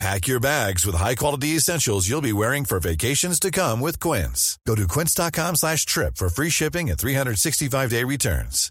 [0.00, 4.58] Pack your bags with high-quality essentials you'll be wearing for vacations to come with Quince.
[4.66, 8.70] Go to quince.com slash trip for free shipping and 365-day returns.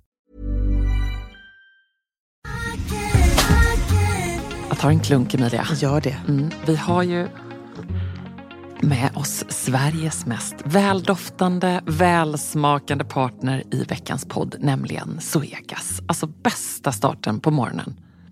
[4.69, 5.67] Jag tar en klunk, Emilia.
[5.77, 6.17] Gör det.
[6.27, 7.27] Mm, vi har ju
[8.81, 16.01] med oss Sveriges mest väldoftande, välsmakande partner i veckans podd, nämligen Zoegas.
[16.07, 17.95] Alltså bästa starten på morgonen.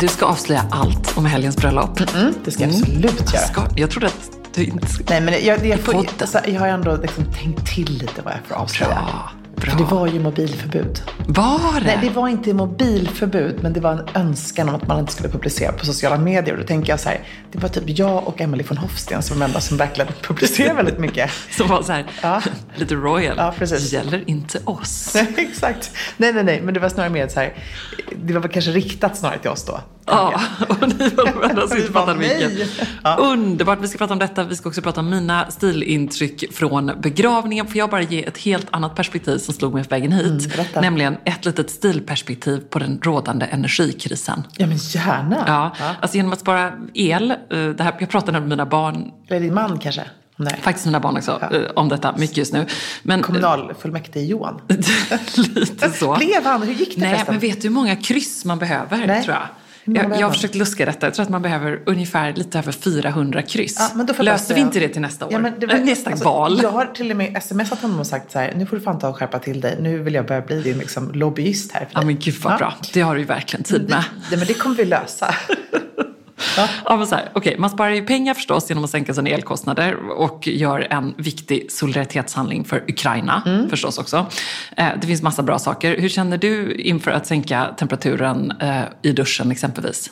[0.00, 1.98] Du ska avslöja allt om helgens bröllop.
[2.44, 3.46] det ska jag absolut göra.
[3.46, 5.10] Ska, jag trodde att du inte skulle...
[5.10, 8.40] Nej, men jag, jag, får, alltså, jag har ändå liksom tänkt till lite vad jag
[8.48, 8.94] får avslöja.
[8.94, 9.70] Bra, bra.
[9.70, 11.02] För det var ju mobilförbud.
[11.26, 11.86] Var det?
[11.86, 15.28] Nej, det var inte mobilförbud, men det var en önskan om att man inte skulle
[15.28, 16.54] publicera på sociala medier.
[16.54, 17.20] Och då tänker jag så här,
[17.52, 20.74] det var typ jag och Emily von Hofsten som var de enda som verkligen publicerar
[20.74, 21.30] väldigt mycket.
[21.50, 22.42] Som var så här, Ja.
[22.76, 23.34] lite royal.
[23.36, 23.90] Ja, precis.
[23.90, 25.10] Det gäller inte oss.
[25.14, 25.90] Nej, exakt.
[26.16, 27.54] Nej, nej, nej, men det var snarare mer så här,
[28.16, 29.80] det var väl kanske riktat snarare till oss då.
[30.10, 32.66] Ja, och ni var de enda som inte fattade.
[33.04, 33.16] Ja.
[33.20, 34.44] Underbart, vi ska prata om detta.
[34.44, 37.66] Vi ska också prata om mina stilintryck från begravningen.
[37.66, 40.50] Får jag bara ge ett helt annat perspektiv som slog mig på vägen hit?
[40.56, 40.80] berätta.
[40.80, 44.42] Nämligen ett litet stilperspektiv på den rådande energikrisen.
[44.56, 45.44] Ja, men gärna.
[45.46, 47.30] Ja, alltså genom att spara el.
[47.30, 50.02] eh, Det här, jag pratade med mina barn, Eller din man kanske?
[50.36, 50.58] Nej.
[50.62, 52.66] faktiskt mina barn också, eh, om detta mycket just nu.
[53.02, 54.60] Men, Kommunalfullmäktige Johan.
[55.36, 56.16] Lite så.
[56.16, 56.62] Blev han?
[56.62, 57.34] Hur gick det Nej, förresten?
[57.34, 59.24] men vet du hur många kryss man behöver Nej.
[59.24, 59.46] tror jag?
[59.94, 61.06] Jag, jag har försökt luska detta.
[61.06, 63.92] Jag tror att man behöver ungefär lite över 400 kryss.
[63.96, 65.32] Ja, Löser vi inte det till nästa år?
[65.32, 66.60] Ja, det var- Eller nästa alltså, val?
[66.62, 68.98] Jag har till och med smsat honom och sagt så här, nu får du fan
[68.98, 69.76] ta och skärpa till dig.
[69.80, 72.56] Nu vill jag börja bli din liksom, lobbyist här för Ja men gud vad Ja.
[72.58, 72.74] bra.
[72.92, 74.04] Det har du ju verkligen tid med.
[74.30, 75.34] Det, men det kommer vi lösa.
[76.84, 79.94] Ja, men så här, okej, man sparar ju pengar förstås genom att sänka sina elkostnader
[80.10, 83.70] och gör en viktig solidaritetshandling för Ukraina Mm.
[83.70, 84.26] förstås också.
[84.76, 85.96] Eh, Det finns massa bra saker.
[86.00, 90.10] Hur känner du inför att sänka temperaturen eh, i duschen exempelvis?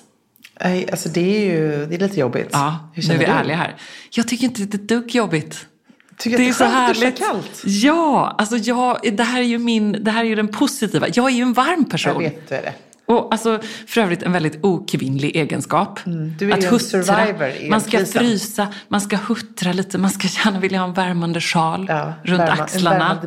[0.64, 2.48] Nej, alltså det är ju det är lite jobbigt.
[2.53, 3.31] Ja, Hur nu är vi du?
[3.31, 3.76] ärliga här.
[4.10, 5.66] Jag tycker inte det är ett dugg jobbigt.
[6.19, 7.19] Tycker Det är så härligt.
[7.19, 7.62] kallt?
[7.64, 11.06] Ja, alltså jag, det här är ju min, det här är ju den positiva.
[11.14, 12.12] Jag är ju en varm person.
[12.12, 12.72] Jag vet det.
[13.06, 16.06] Och alltså, för övrigt en väldigt okvinnlig egenskap.
[16.06, 18.21] Mm, du är ju en survivor i man ska elkrisen.
[18.22, 22.41] frysa, man ska huttra lite, man ska gärna vilja ha en värmande sjal Ja, runt
[22.41, 23.19] värma- axlarna.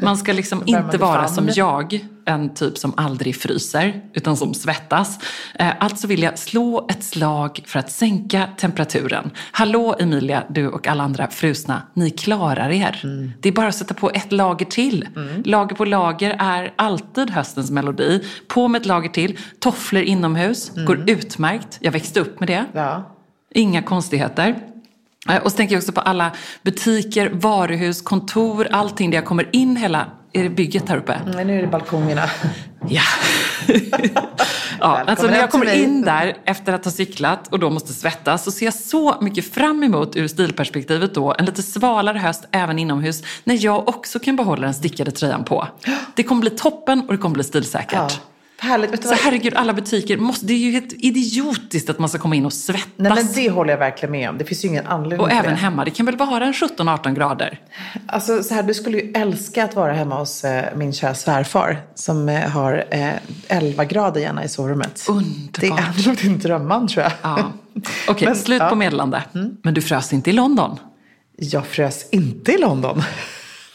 [0.00, 0.16] man.
[0.16, 1.28] Ska liksom inte vara famn.
[1.34, 5.18] som jag, en typ som aldrig fryser, utan som svettas.
[5.54, 9.30] Eh, Alltså vill jag slå ett slag för att sänka temperaturen.
[9.52, 13.00] Hallå Emilia, du och alla andra frusna, ni klarar er.
[13.04, 13.32] Mm.
[13.40, 15.08] Det är bara att sätta på ett lager till.
[15.44, 18.24] Lager på lager är alltid höstens melodi.
[18.48, 19.38] På med ett lager till.
[19.60, 21.78] Tofflor inomhus, går utmärkt.
[21.80, 22.64] Jag växte upp med det.
[22.72, 23.14] Ja.
[23.54, 24.54] Inga konstigheter.
[25.28, 26.30] Eh, Och så tänker jag också på alla
[26.62, 31.20] butiker, varuhus, kontor, allting där jag kommer in hela Är det bygget här uppe?
[31.34, 32.30] Nej, nu är det balkongerna.
[32.88, 33.02] Ja.
[34.80, 38.44] ja alltså när jag kommer in där efter att ha cyklat och då måste svettas
[38.44, 42.78] så ser jag så mycket fram emot ur stilperspektivet då en lite svalare höst även
[42.78, 45.68] inomhus när jag också kan behålla den stickade tröjan på.
[46.14, 47.92] Det kommer bli toppen och det kommer bli stilsäkert.
[47.92, 48.08] Ja.
[48.60, 48.92] Härligt.
[48.92, 49.18] Vet du Så vad?
[49.18, 52.52] herregud, alla butiker, måste, det är ju helt idiotiskt att man ska komma in och
[52.52, 52.88] svettas.
[52.96, 54.38] Nej, men det håller jag verkligen med om.
[54.38, 55.56] Det finns ju ingen anledning och till även det.
[55.56, 57.60] hemma, det kan väl vara en 17-18 grader?
[58.06, 61.80] Alltså, så här, du skulle ju älska att vara hemma hos eh, min kära svärfar
[61.94, 63.10] som eh, har eh,
[63.48, 65.06] 11 grader gärna i sovrummet.
[65.08, 65.52] Underbart.
[65.60, 67.12] Det är nog din drömman tror jag.
[67.22, 67.52] Ja.
[68.08, 68.64] Okej, Men, slut ja.
[68.64, 68.70] Mm.
[68.70, 69.22] på meddelande.
[69.62, 70.78] Men du frös inte i London?
[71.36, 73.02] Jag frös inte i London.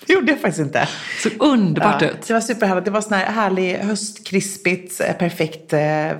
[0.05, 0.87] Det gjorde jag faktiskt inte.
[1.23, 2.27] Såg underbart Ja, ut.
[2.27, 2.85] Det var superhärligt.
[2.85, 5.79] Det var sån här härlig höstkrispigt, eh, perfekt, eh,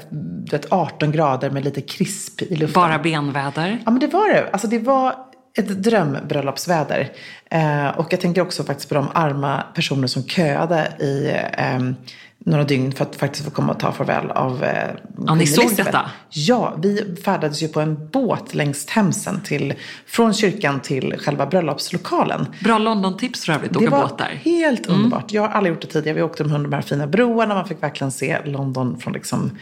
[0.10, 2.82] du vet, 18 grader med lite krisp i luften.
[2.82, 3.82] Bara benväder.
[3.86, 4.50] Ja, men det var det.
[4.52, 5.16] Alltså det var
[5.58, 7.12] ett drömbröllopsväder.
[7.50, 11.80] Eh, och jag tänker också faktiskt på de arma personer som köade i eh,
[12.46, 14.90] några dygn för att faktiskt få komma och ta farväl av eh,
[15.28, 16.12] Ja, ni såg detta?
[16.30, 19.74] Ja, vi färdades ju på en båt längs Themsen till,
[20.08, 22.46] från kyrkan till själva bröllopslokalen.
[22.64, 24.26] Bra London-tips för övrigt, Det åka var båt där.
[24.30, 24.38] Mm.
[24.44, 25.32] helt underbart.
[25.32, 26.16] Jag har aldrig gjort det tidigare.
[26.16, 27.56] Vi åkte med de här fina broarna.
[27.56, 29.58] Man fick verkligen se London från liksom...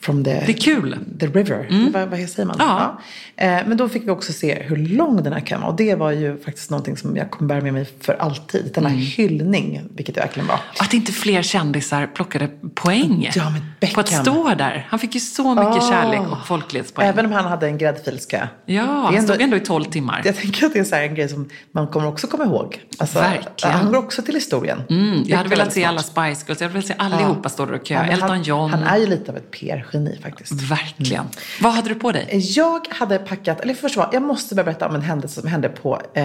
[0.00, 0.98] From the, Det är kul.
[1.20, 1.90] The river.
[1.92, 2.56] Vad, vad säger man?
[2.58, 3.00] Ja.
[3.36, 5.68] Eh, men då fick vi också se hur lång den här kön var.
[5.68, 8.70] Och det var ju faktiskt någonting som jag kommer bära med mig för alltid.
[8.74, 9.00] Denna Mm.
[9.00, 10.60] hyllning, vilket det verkligen var.
[10.80, 13.52] Att inte fler kändisar plockade poäng Ja,
[13.94, 14.86] på att stå där.
[14.90, 15.90] Han fick ju så mycket Ah.
[15.90, 17.08] kärlek och folklighetspoäng.
[17.08, 18.46] Även om han hade en gräddfilskö.
[18.66, 18.82] Ja,
[19.14, 20.22] han stod ändå i 12 timmar.
[20.24, 22.80] Jag tänker att det är så här en grej som man kommer också komma ihåg.
[22.98, 23.76] Alltså, Verkligen.
[23.76, 24.82] Han går också till historien.
[24.90, 26.02] Mm, jag hade velat se alla.
[26.02, 28.06] Spice Girls, jag hade velat se allihopa stå där och köa.
[28.06, 28.70] Ja, Elton han, John.
[28.70, 30.52] Han är ju lite av ett PR-geni faktiskt.
[30.52, 31.24] Verkligen.
[31.62, 32.28] Vad hade du på dig?
[32.56, 35.68] Jag hade packat, eller först var, jag måste börja berätta om en händelse som hände
[35.68, 36.24] på eh,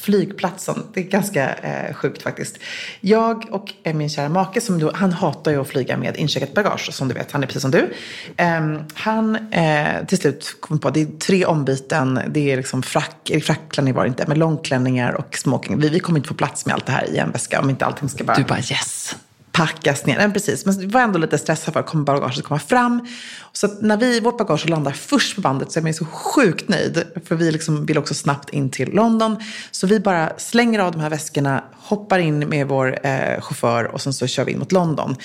[0.00, 0.82] flygplatsen.
[0.94, 2.58] Det är ganska eh, sjukt faktiskt.
[3.00, 6.54] Jag och eh, min kära make, som då, han hatar ju att flyga med incheckat
[6.54, 7.92] bagage som du vet, han är precis som du.
[8.36, 13.30] Ehm, han eh, till slut kom på, det är tre ombyten, det är liksom frack,
[13.30, 15.78] eller frackklänning var det inte, men långklänningar och smoking.
[15.78, 17.84] Vi, vi kommer inte få plats med allt det här i en väska om inte
[17.84, 19.16] allting ska bara Du bara yes
[19.52, 20.16] packas ner.
[20.16, 23.06] Men precis, men vi var ändå lite stressade för att kommer bagaget komma fram.
[23.52, 26.04] Så att när vi, vårt bagage landar först på bandet så är man ju så
[26.04, 27.04] sjukt nöjd.
[27.24, 29.36] För vi liksom vill också snabbt in till London.
[29.70, 34.00] Så vi bara slänger av de här väskorna, hoppar in med vår eh, chaufför och
[34.00, 35.16] sen så kör vi in mot London.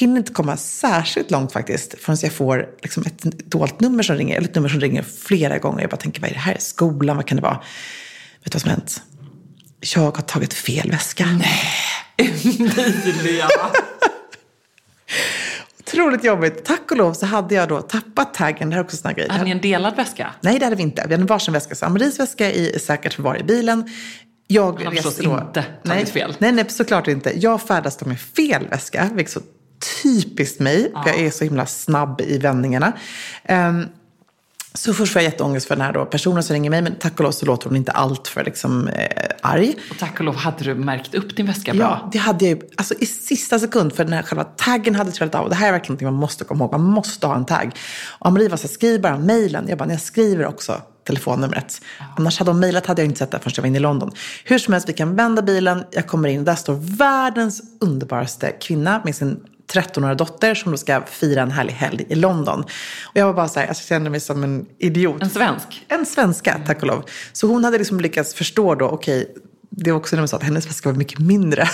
[0.00, 4.36] Hinner inte komma särskilt långt faktiskt förrän jag får liksom ett dolt nummer som ringer.
[4.36, 5.80] Eller ett nummer som ringer flera gånger.
[5.80, 6.56] Jag bara tänker, vad är det här?
[6.58, 7.16] Skolan?
[7.16, 7.60] Vad kan det vara?
[8.44, 9.02] Vet du vad som har hänt?
[9.94, 11.28] Jag har tagit fel väska.
[12.16, 13.48] Emilia.
[15.80, 16.64] Otroligt jobbigt.
[16.64, 18.70] Tack och lov så hade jag då tappat taggen.
[18.70, 19.28] Det här är också en grej.
[19.28, 20.34] Hade ni en delad väska?
[20.40, 21.02] Nej, det hade vi inte.
[21.08, 21.74] Vi hade en varsin väska.
[21.74, 23.90] Så Amaries väska i säkert förvar i bilen.
[24.46, 25.32] Jag Han har reste förstås då...
[25.32, 26.36] inte tagit nej, fel.
[26.38, 27.40] Nej, nej, såklart inte.
[27.40, 29.46] Jag färdas då med fel väska, vilket är så
[30.02, 30.92] typiskt mig.
[31.04, 32.92] För jag är så himla snabb i vändningarna.
[33.44, 33.88] Ehm,
[34.78, 37.12] så först får jag jätteångest för den här då personen som ringer mig, men tack
[37.20, 39.06] och lov så låter hon inte allt för liksom, eh,
[39.42, 39.74] arg.
[39.90, 41.82] Och tack och lov hade du märkt upp din väska bra.
[41.82, 43.92] Ja, det hade jag ju alltså, i sista sekund.
[43.92, 45.44] För den här själva taggen hade trillat av.
[45.44, 46.72] Och det här är verkligen något man måste komma ihåg.
[46.72, 47.76] Man måste ha en tagg.
[48.18, 49.64] Och Amarie var så här, skriv bara mejlen.
[49.68, 51.80] Jag bara, jag skriver också telefonnumret.
[52.16, 54.10] Annars hade de mejlat hade jag inte sett det förrän jag var inne i London.
[54.44, 55.84] Hur som helst, vi kan vända bilen.
[55.90, 56.44] Jag kommer in.
[56.44, 59.40] Där står världens underbaraste kvinna med sin
[59.72, 62.60] 13-åriga dotter som då ska fira en härlig helg i London.
[63.04, 65.22] Och jag var bara så här, alltså, jag kände mig som en idiot.
[65.22, 65.86] En svensk?
[65.88, 67.04] En svenska, tack och lov.
[67.32, 69.34] Så hon hade liksom lyckats förstå då, okej,
[69.70, 71.68] det är också när hon sa att hennes väska var mycket mindre.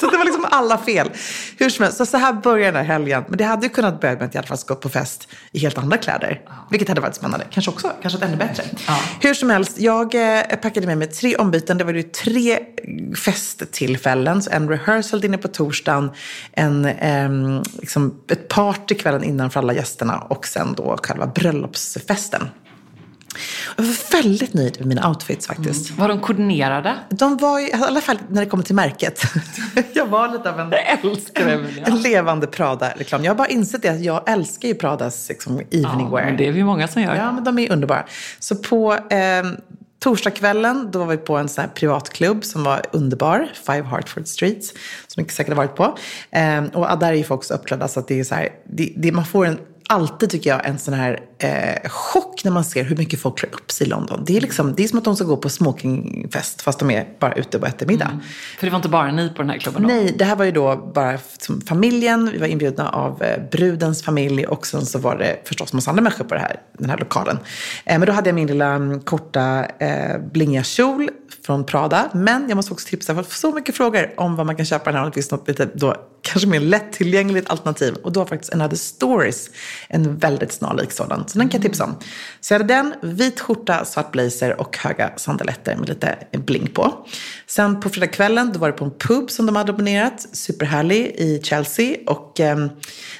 [0.00, 1.10] Så det var liksom alla fel.
[1.58, 3.24] Hur som helst, så, så här börjar den här helgen.
[3.28, 4.88] Men det hade ju kunnat börja med att jag i alla fall ska gå på
[4.88, 6.40] fest i helt andra kläder.
[6.70, 7.46] Vilket hade varit spännande.
[7.50, 8.64] Kanske också, kanske ännu bättre.
[8.86, 8.98] Ja.
[9.20, 11.78] Hur som helst, jag eh, packade med mig tre ombyten.
[11.78, 12.58] Det var ju tre
[13.16, 14.42] festtillfällen.
[14.42, 16.10] Så en rehearsal inne på torsdagen,
[16.52, 22.48] en, ehm, liksom ett party kvällen innan för alla gästerna och sen då själva bröllopsfesten.
[23.76, 25.90] Jag var väldigt nöjd med mina outfits faktiskt.
[25.90, 26.94] Var de koordinerade?
[27.08, 29.22] De var i alla fall när det kommer till märket.
[29.92, 30.72] jag var lite av en,
[31.34, 31.84] Emilia.
[31.86, 33.24] en levande Prada-reklam.
[33.24, 36.24] Jag har bara insett det att jag älskar ju Pradas liksom, evening Ja, wear.
[36.24, 37.16] men det är vi många som gör.
[37.16, 38.04] Ja, men de är underbara.
[38.38, 39.44] Så på eh,
[39.98, 43.52] torsdagskvällen, då var vi på en sån här privatklubb som var underbar.
[43.66, 44.72] Five Hartford Streets,
[45.06, 45.98] som ni säkert har varit på.
[46.30, 48.92] Eh, och där är ju folk så uppklädda så att det är så här, det,
[48.96, 49.58] det, man får en
[49.88, 53.54] alltid, tycker jag, en sån här eh, chock när man ser hur mycket folk klär
[53.54, 54.24] upp sig i London.
[54.26, 57.08] Det är, liksom, det är som att de ska gå på smokingfest fast de är
[57.18, 58.06] bara ute på eftermiddag.
[58.06, 58.20] Mm.
[58.58, 59.88] För det var inte bara ni på den här klubben då?
[59.88, 61.18] Nej, det här var ju då bara
[61.66, 62.30] familjen.
[62.32, 66.02] Vi var inbjudna av eh, brudens familj och sen så var det förstås massa andra
[66.02, 67.38] människor på det här, den här lokalen.
[67.84, 71.10] Eh, men då hade jag min lilla mm, korta eh, blingiga kjol
[71.46, 72.10] från Prada.
[72.14, 74.94] Men jag måste också tipsa, för så mycket frågor om vad man kan köpa den
[74.94, 75.02] här.
[75.02, 77.94] Om det finns något lite då, kanske mer lättillgängligt alternativ.
[77.94, 79.50] Och då har faktiskt Another Stories
[79.88, 81.24] en väldigt snarlik sådan.
[81.30, 81.94] Så den kan jag tipsa om.
[82.40, 87.06] Så jag hade den, vit skjorta, svart blazer och höga sandaletter med lite bling på.
[87.46, 90.26] Sen på fredagskvällen, då var det på en pub som de hade abonnerat.
[90.32, 91.96] Superhärlig i Chelsea.
[92.06, 92.66] Och eh,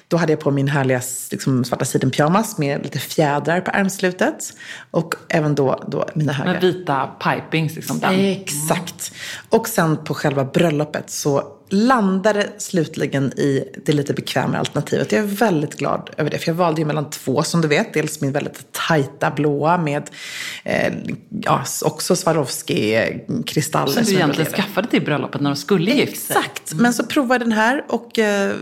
[0.08, 1.00] då hade jag på min härliga
[1.30, 4.52] liksom, svarta sidenpyjamas med lite fjädrar på armslutet.
[4.90, 6.52] Och även då, då mina höga...
[6.52, 7.98] Med vita pipings liksom.
[7.98, 8.14] Den.
[8.14, 9.12] Exakt.
[9.48, 15.12] Och sen på själva bröllopet så landade slutligen i det lite bekvämare alternativet.
[15.12, 17.94] Jag är väldigt glad över det, för jag valde ju mellan två som du vet.
[17.94, 20.10] Dels min väldigt tajta blåa med
[20.64, 20.92] eh,
[21.42, 23.92] ja, också Swarovski-kristaller.
[23.92, 26.36] Som du egentligen skaffade till bröllopet när de skulle gifta sig.
[26.36, 28.52] Exakt, men så provade jag den här och eh,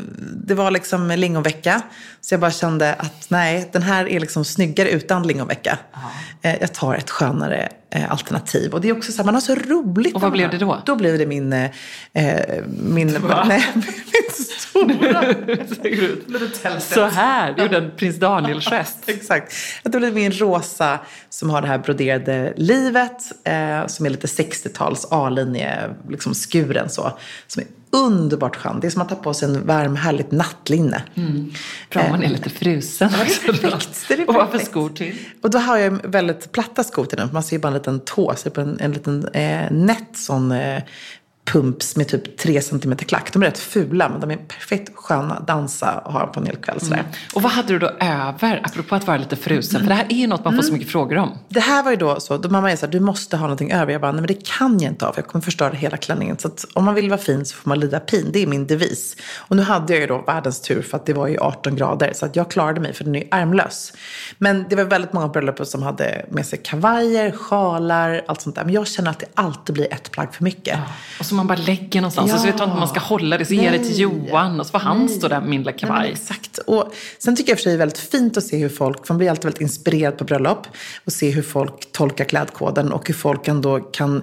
[0.47, 1.83] det var liksom lingonvecka.
[2.21, 5.79] Så jag bara kände att nej, den här är liksom snyggare utan lingonvecka.
[5.93, 5.99] Eh,
[6.43, 8.73] jag tar ett skönare eh, alternativ.
[8.75, 10.15] Och det är också så här, man har så roligt.
[10.15, 10.83] Och vad blev det då?
[10.87, 11.53] Då blev det min...
[11.53, 11.71] Eh,
[12.67, 13.09] min
[13.47, 13.65] nej,
[16.81, 16.81] stora...
[16.81, 18.97] så här, du gjorde en prins Daniel-gest.
[19.07, 19.55] Exakt.
[19.85, 23.23] Blev det min rosa som har det här broderade livet.
[23.45, 27.19] Eh, som är lite 60-tals A-linje, liksom skuren så.
[27.47, 28.81] Som är underbart skön.
[28.81, 31.03] Det är som att ta på sig en varm, härligt nattlinne.
[31.15, 31.53] Mm.
[31.91, 33.53] Bra om man är lite frusen också.
[33.53, 34.05] Perfekt.
[34.09, 35.19] Det är och vad för skor till?
[35.43, 37.29] Och då har jag väldigt platta skor till den.
[37.33, 40.83] Man ser bara en liten tå, så på en, en liten eh, nätt sån eh,
[41.53, 43.33] pumps med typ 3 cm klack.
[43.33, 46.47] De är rätt fula men de är perfekt sköna att dansa och ha på en
[46.47, 46.79] hel kväll.
[46.87, 47.05] Mm.
[47.35, 49.77] Och vad hade du då över, apropå att vara lite frusen?
[49.77, 49.87] Mm.
[49.87, 50.79] För det här är ju något man får så mm.
[50.79, 51.39] mycket frågor om.
[51.49, 53.73] Det här var ju då så, då mamma är så här, du måste ha någonting
[53.73, 53.93] över.
[53.93, 56.39] Jag bara, nej men det kan jag inte ha för jag kommer förstöra hela klänningen.
[56.39, 58.31] Så att om man vill vara fin så får man lida pin.
[58.33, 59.17] Det är min devis.
[59.37, 62.13] Och nu hade jag ju då världens tur för att det var ju 18 grader.
[62.15, 63.93] Så att jag klarade mig för den är ju ärmlös.
[64.39, 68.65] Men det var väldigt många bröllop som hade med sig kavajer, sjalar, allt sånt där.
[68.65, 70.79] Men jag känner att det alltid blir ett plagg för mycket.
[70.79, 71.25] Ja.
[71.39, 72.29] Man bara lägger någonstans.
[72.29, 72.35] Ja.
[72.35, 73.45] Och så vet man inte man ska hålla det.
[73.45, 74.61] Så ger det till Johan.
[74.61, 75.09] Och så får han Nej.
[75.09, 76.01] stå där med min lilla kavaj.
[76.01, 76.59] Nej, exakt.
[76.59, 79.19] Och sen tycker jag för sig det är väldigt fint att se hur folk, man
[79.19, 80.67] blir alltid väldigt inspirerad på bröllop.
[81.05, 82.93] Och se hur folk tolkar klädkoden.
[82.93, 84.23] Och hur folk ändå kan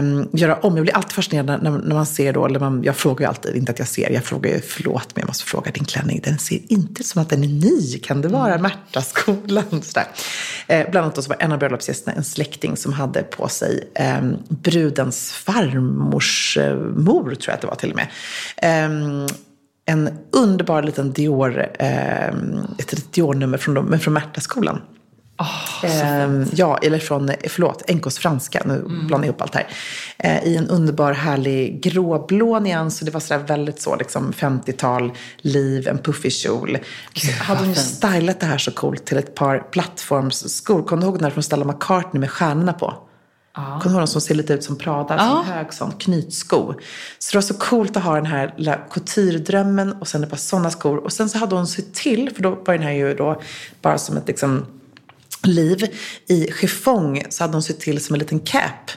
[0.00, 0.76] um, göra om.
[0.76, 3.56] Jag blir alltid fascinerad när, när man ser då, eller man, jag frågar ju alltid,
[3.56, 6.20] inte att jag ser, jag frågar ju förlåt men jag måste fråga din klänning.
[6.24, 7.98] Den ser inte som att den är ny.
[7.98, 8.62] Kan det vara mm.
[8.62, 9.64] Märtaskolan?
[10.66, 14.22] Eh, bland annat så var en av bröllopsgästerna en släkting som hade på sig eh,
[14.48, 18.08] brudens farmors eh, mor, tror jag att det var till och med.
[18.56, 19.26] Eh,
[19.88, 22.28] en underbar liten Dior, eh,
[22.78, 24.80] ett Dior-nummer från, från Märtaskolan.
[25.38, 29.06] Oh, eh, ja, eller från, förlåt, NKs franska, nu mm.
[29.06, 29.66] blandar jag ihop allt här.
[30.18, 33.00] Eh, I en underbar härlig gråblå nyans.
[33.00, 36.78] Och det var sådär väldigt så, liksom 50-tal, liv, en puffig kjol.
[37.14, 40.82] Så hade hon ju stylat det här så coolt till ett par plattformsskor.
[40.82, 43.07] Kommer du ihåg när från Stella McCartney med stjärnorna på?
[43.58, 43.80] Ja.
[43.82, 45.16] Kommer du ihåg som ser lite ut som Prada?
[45.16, 45.42] Ja.
[45.44, 46.74] Som hög sån knytsko.
[47.18, 50.36] Så det var så coolt att ha den här lilla couture-drömmen och sen ett par
[50.36, 50.96] sådana skor.
[50.96, 53.42] Och sen så hade hon sett till, för då var den här ju då
[53.82, 54.66] bara som ett liksom
[55.42, 55.94] liv.
[56.26, 58.90] I chiffong så hade hon sett till som en liten cap.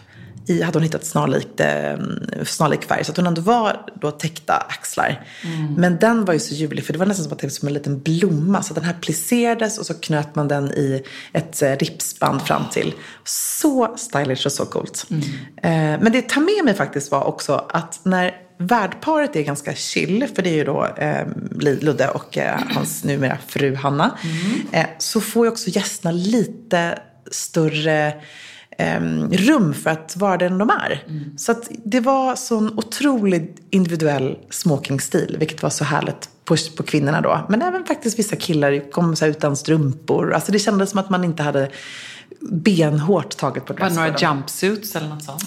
[0.48, 1.98] I, hade hon hittat snarlikt, eh,
[2.46, 3.04] snarlik färg.
[3.04, 5.26] Så att hon ändå var då täckta axlar.
[5.44, 5.74] Mm.
[5.74, 7.68] Men den var ju så ljuvlig för det var nästan som, att det var som
[7.68, 8.64] en liten blomma.
[8.64, 12.94] Så den här plisserades och så knöt man den i ett eh, ripsband fram till.
[13.24, 15.08] Så stylish och så coolt.
[15.10, 15.24] Mm.
[15.58, 20.28] Eh, men det tar med mig faktiskt var också att när Värdparet är ganska chill,
[20.36, 21.28] för det är ju då eh,
[21.60, 24.18] Ludde och eh, hans numera fru Hanna.
[24.24, 24.68] Mm.
[24.72, 27.00] Eh, så får ju också gästerna lite
[27.32, 28.14] större
[29.32, 31.04] rum för att vara den de är.
[31.08, 31.38] Mm.
[31.38, 37.22] Så att det var sån otroligt individuell smokingstil, vilket var så härligt på, på kvinnorna
[37.22, 37.46] då.
[37.50, 40.34] Men även faktiskt vissa killar kom så utan strumpor.
[40.34, 41.72] Alltså det kändes som att man inte hade
[42.42, 44.00] benhårt tagit på dresscode.
[44.00, 45.44] Var det några jumpsuits eller något sånt?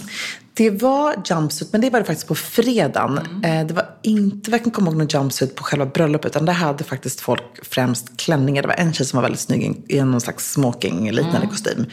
[0.57, 3.19] Det var jumpsuit, men det var det faktiskt på fredagen.
[3.19, 3.45] Mm.
[3.45, 6.85] Eh, det var inte, varken kommer ihåg någon jumpsuit på själva bröllopet, utan där hade
[6.85, 8.63] faktiskt folk främst klänningar.
[8.63, 11.49] Det var en tjej som var väldigt snygg i någon slags smoking-liknande mm.
[11.49, 11.87] kostym.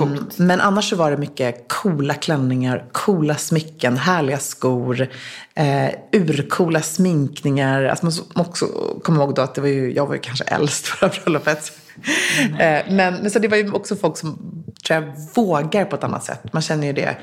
[0.00, 5.00] Um, men annars så var det mycket coola klänningar, coola smycken, härliga skor,
[5.60, 7.84] uh, urcoola sminkningar.
[7.84, 8.66] Alltså man också
[9.02, 11.22] kommer ihåg då att det var ju, jag var ju kanske äldst på det här
[11.22, 11.72] bröllopet.
[12.38, 12.96] Mm.
[12.96, 14.38] men, men så det var ju också folk som
[14.86, 16.52] tror jag vågar på ett annat sätt.
[16.52, 17.16] Man känner ju det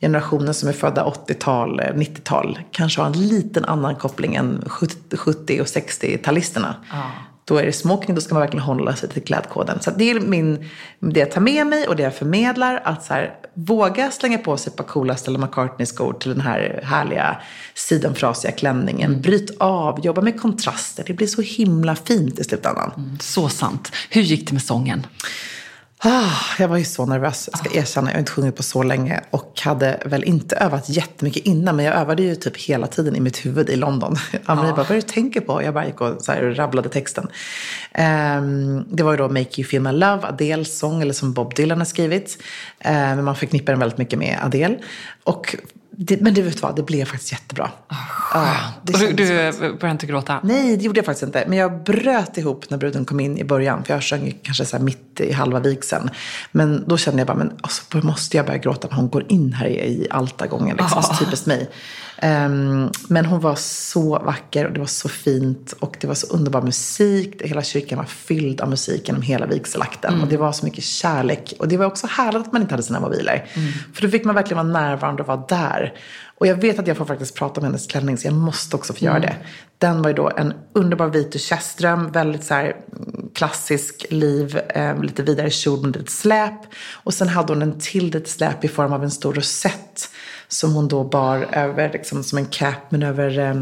[0.00, 5.66] generationen som är födda 80-tal, 90-tal kanske har en liten annan koppling än 70 och
[5.66, 6.74] 60-talisterna.
[6.90, 7.10] Ja.
[7.44, 9.80] då är det smoking, då ska man verkligen hålla sig till klädkoden.
[9.80, 10.68] Så det är min,
[11.00, 12.80] det jag tar med mig och det jag förmedlar.
[12.84, 16.80] Att så här, våga slänga på sig ett par coola Stella McCartney-skor till den här
[16.84, 17.40] härliga
[17.74, 19.10] sidenfrasiga klänningen.
[19.10, 19.22] Mm.
[19.22, 21.04] Bryt av, jobba med kontraster.
[21.06, 22.92] Det blir så himla fint i slutändan.
[22.96, 23.92] Mm, så sant.
[24.10, 25.06] Hur gick det med sången?
[26.00, 28.10] Ah, jag var ju så nervös, jag ska erkänna.
[28.10, 31.76] Jag har inte sjungit på så länge och hade väl inte övat jättemycket innan.
[31.76, 34.16] Men jag övade ju typ hela tiden i mitt huvud i London.
[34.44, 34.76] Amelie ah.
[34.76, 35.62] bara, vad är det du tänker på?
[35.62, 37.28] Jag bara gick och så här, rabblade texten.
[37.98, 41.54] Um, det var ju då Make You Feel My Love, Adele's sång, eller som Bob
[41.54, 42.42] Dylan har skrivit.
[42.86, 44.78] Uh, men man förknippar den väldigt mycket med Adele.
[45.24, 45.56] Och
[46.00, 47.70] det, men du vet vad, det blev faktiskt jättebra.
[47.90, 47.96] Oh,
[48.34, 49.26] ja, du, du
[49.60, 50.40] började inte gråta?
[50.42, 51.44] Nej, det gjorde jag faktiskt inte.
[51.48, 53.84] Men jag bröt ihop när bruden kom in i början.
[53.84, 56.10] För jag sjöng kanske så mitt i halva vigseln.
[56.52, 59.52] Men då kände jag bara, men alltså, måste jag börja gråta när hon går in
[59.52, 60.76] här i, altargången.
[60.76, 61.18] Liksom, oh.
[61.18, 61.70] typiskt mig.
[62.22, 65.74] Um, men hon var så vacker och det var så fint.
[65.80, 67.42] Och det var så underbar musik.
[67.42, 70.10] Hela kyrkan var fylld av musik genom hela vigselakten.
[70.10, 70.22] Mm.
[70.22, 71.54] Och det var så mycket kärlek.
[71.58, 73.50] Och det var också härligt att man inte hade sina mobiler.
[73.54, 73.72] Mm.
[73.94, 75.94] För då fick man verkligen vara närvarande och vara där.
[76.38, 78.92] Och jag vet att jag får faktiskt prata om hennes klänning, så jag måste också
[78.92, 79.28] få göra mm.
[79.28, 79.36] det.
[79.78, 85.02] Den var ju då en underbar vit duchessdröm, väldigt så här mm, klassisk liv, eh,
[85.02, 86.60] lite vidare kjol med lite släp.
[86.92, 90.07] Och sen hade hon en till litet släp i form av en stor rosett
[90.48, 93.54] som hon då bar över, liksom som en cap, men över eh,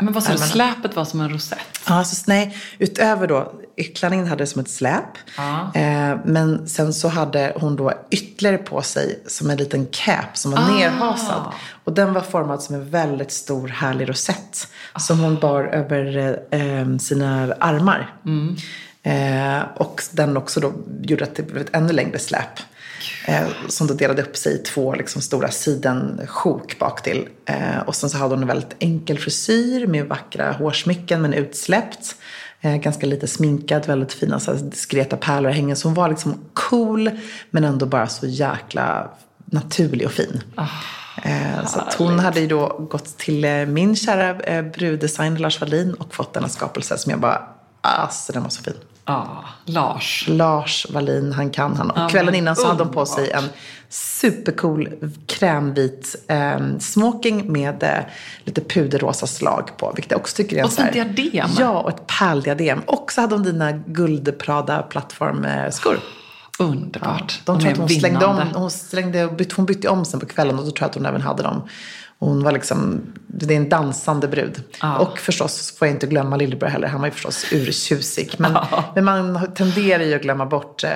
[0.00, 1.58] Men vad sa du, släpet var som en rosett?
[1.88, 3.52] Ja, alltså, nej, utöver då,
[3.94, 5.04] klänningen hade det som ett släp.
[5.36, 5.78] Ah.
[5.78, 10.50] Eh, men sen så hade hon då ytterligare på sig som en liten cap som
[10.50, 10.68] var ah.
[10.68, 11.52] nerhasad.
[11.84, 14.68] Och den var formad som en väldigt stor härlig rosett.
[14.92, 14.98] Ah.
[14.98, 18.14] Som hon bar över eh, sina armar.
[18.24, 18.56] Mm.
[19.02, 20.72] Eh, och den också då
[21.02, 22.60] gjorde att det blev ett ännu längre släp.
[23.28, 27.28] Eh, som då delade upp sig i två liksom, stora sidensjok bak till.
[27.44, 32.16] Eh, och sen så hade hon en väldigt enkel frisyr med vackra hårsmycken men utsläppt.
[32.60, 35.76] Eh, ganska lite sminkad, väldigt fina så här, diskreta pärlor hängen.
[35.76, 37.10] Så hon var liksom cool
[37.50, 39.10] men ändå bara så jäkla
[39.44, 40.42] naturlig och fin.
[40.56, 40.70] Oh.
[41.66, 46.14] Så hon hade ju då gått till eh, min kära eh, bruddesigner Lars Wallin och
[46.14, 47.48] fått denna skapelse som jag bara,
[47.80, 48.74] alltså den var så fin.
[49.06, 50.24] Ja, Lars.
[50.28, 51.90] Lars Wallin, han kan han.
[51.90, 53.44] Och ja, kvällen innan så hade de på sig en
[53.88, 54.88] supercool
[55.26, 57.98] krämvit eh, smoking med eh,
[58.44, 59.92] lite puderrosa slag på.
[59.94, 61.50] Vilket jag också tycker är en Och så diadem.
[61.58, 62.80] Ja, och ett pärldiadem.
[62.86, 65.98] Och så hade hon dina guldprada plattformskor.
[66.58, 67.40] Underbart.
[67.46, 70.58] Ja, de tror att hon slängde om, hon, slängde, hon bytte om sen på kvällen
[70.58, 71.68] och då tror jag att hon även hade dem.
[72.18, 74.62] Hon var liksom, det är en dansande brud.
[74.80, 74.98] Ja.
[74.98, 76.88] Och förstås får jag inte glömma lillebror heller.
[76.88, 78.34] Han var ju förstås urtjusig.
[78.38, 78.84] Men, ja.
[78.94, 80.84] men man tenderar ju att glömma bort.
[80.84, 80.90] Eh,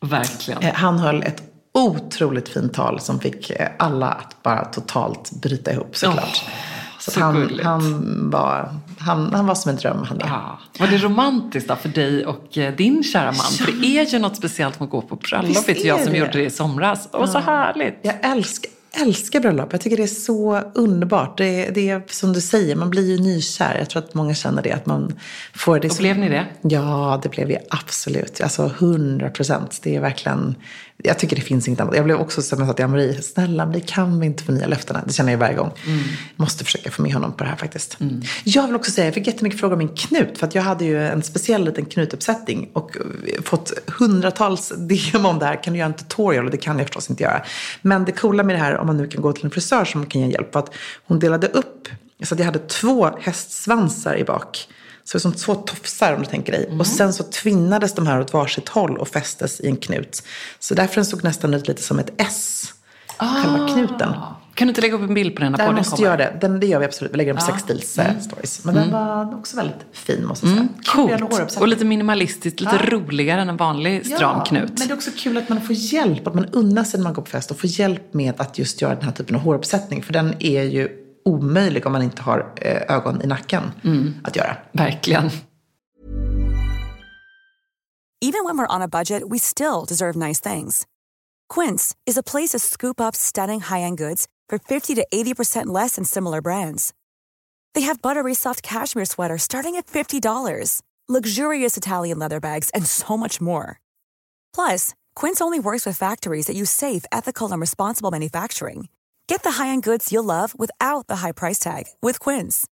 [0.00, 0.62] Verkligen.
[0.62, 1.42] Eh, han höll ett
[1.74, 6.44] otroligt fint tal som fick eh, alla att bara totalt bryta ihop såklart.
[6.46, 6.52] Oh.
[6.98, 10.04] Så, han, han, var, han, han var som en dröm.
[10.08, 10.58] Han ja.
[10.78, 13.34] Var det romantiskt då för dig och eh, din kära man?
[13.34, 13.64] Ja.
[13.64, 16.18] För det är ju något speciellt med att gå på bröllop, vet jag som det.
[16.18, 17.06] gjorde det i somras.
[17.06, 17.26] Och ja.
[17.26, 17.98] så härligt.
[18.02, 18.70] Jag älskar,
[19.02, 19.68] älskar bröllop.
[19.72, 21.38] Jag tycker det är så underbart.
[21.38, 23.76] Det, det är som du säger, man blir ju nykär.
[23.78, 24.72] Jag tror att många känner det.
[24.72, 25.18] Att man
[25.54, 26.46] får det och blev ni det?
[26.62, 28.40] Ja, det blev vi absolut.
[28.40, 29.80] Alltså hundra procent.
[29.82, 30.54] Det är verkligen
[31.06, 31.96] jag tycker det finns inget annat.
[31.96, 35.02] Jag blev också som jag sa till Marie, snälla Marie, kan vi inte förnya löftena?
[35.06, 35.72] Det känner jag varje gång.
[35.86, 36.00] Mm.
[36.36, 38.00] Måste försöka få med honom på det här faktiskt.
[38.00, 38.22] Mm.
[38.44, 40.38] Jag vill också säga, jag fick jättemycket frågor om min knut.
[40.38, 42.96] För att jag hade ju en speciell liten knutuppsättning och
[43.42, 45.62] fått hundratals DM om det här.
[45.62, 46.44] Kan du göra en tutorial?
[46.44, 47.42] Och det kan jag förstås inte göra.
[47.82, 50.06] Men det coola med det här, om man nu kan gå till en frisör som
[50.06, 50.74] kan ge hjälp, var att
[51.06, 51.88] hon delade upp
[52.22, 54.68] så att jag hade två hästsvansar i bak.
[55.04, 56.66] Så som två tofsar om du tänker dig.
[56.66, 56.80] Mm.
[56.80, 60.22] Och sen så tvinnades de här åt varsitt håll och fästes i en knut.
[60.58, 62.72] Så därför den såg nästan ut lite som ett S.
[63.16, 63.42] Ah.
[63.42, 64.14] Själva knuten.
[64.54, 66.36] Kan du inte lägga upp en bild på den när podden måste göra det.
[66.40, 67.12] Den, det gör vi absolut.
[67.12, 67.54] Vi lägger den på ja.
[67.54, 68.20] Sexstils mm.
[68.20, 68.64] stories.
[68.64, 68.90] Men mm.
[68.90, 70.68] den var också väldigt fin måste jag säga.
[70.98, 71.18] Mm.
[71.28, 71.56] Coolt.
[71.56, 72.90] Och lite minimalistiskt, lite ja.
[72.90, 74.78] roligare än en vanlig stram ja, knut.
[74.78, 77.14] Men det är också kul att man får hjälp, att man unnar sig när man
[77.14, 80.02] går på fest och får hjälp med att just göra den här typen av håruppsättning.
[80.02, 84.14] För den är ju omöjlig om man inte har eh, ögon i nacken mm.
[84.24, 84.56] att göra.
[84.72, 85.30] Verkligen.
[88.20, 90.86] Even when we're on a budget we still deserve nice things.
[91.54, 95.96] Quince is a place to scoop up stunning high-end goods for 50 to 80% less
[95.96, 96.94] than similar brands.
[97.74, 103.16] They have buttery soft cashmere sweaters starting at $50, luxurious Italian leather bags and so
[103.16, 103.80] much more.
[104.54, 108.88] Plus, Quince only works with factories that use safe, ethical and responsible manufacturing.
[109.26, 112.66] Get the high-end goods you'll love without the high price tag with Quince.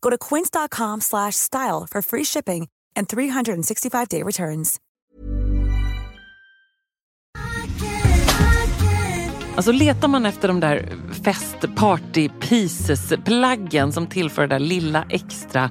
[0.00, 4.80] Go to quince.com slash style for free shipping and 365-day returns.
[9.56, 10.92] Alltså letar man efter de där
[11.24, 15.70] fest party pieces plaggen som tillför det där lilla extra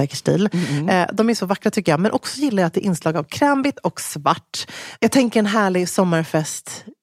[0.01, 1.07] säker stil, mm.
[1.13, 1.99] de är så vackra tycker jag.
[1.99, 4.67] Men också gillar jag att det är inslag av krämvitt och svart.
[4.99, 6.85] Jag tänker en härlig sommarfest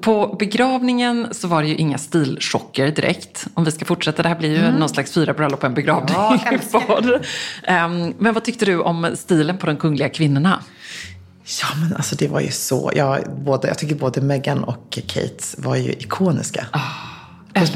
[0.00, 3.46] på begravningen så var det ju inga stilchocker direkt.
[3.54, 4.74] Om vi ska fortsätta, det här blir ju mm.
[4.74, 6.14] någon slags fyra bröllop och en begravning.
[6.16, 6.38] Ja,
[7.62, 10.62] ehm, men vad tyckte du om stilen på de kungliga kvinnorna?
[11.62, 12.92] Ja, men alltså det var ju så.
[12.94, 16.66] Jag, både, jag tycker både Meghan och Kate var ju ikoniska.
[16.72, 17.13] Oh.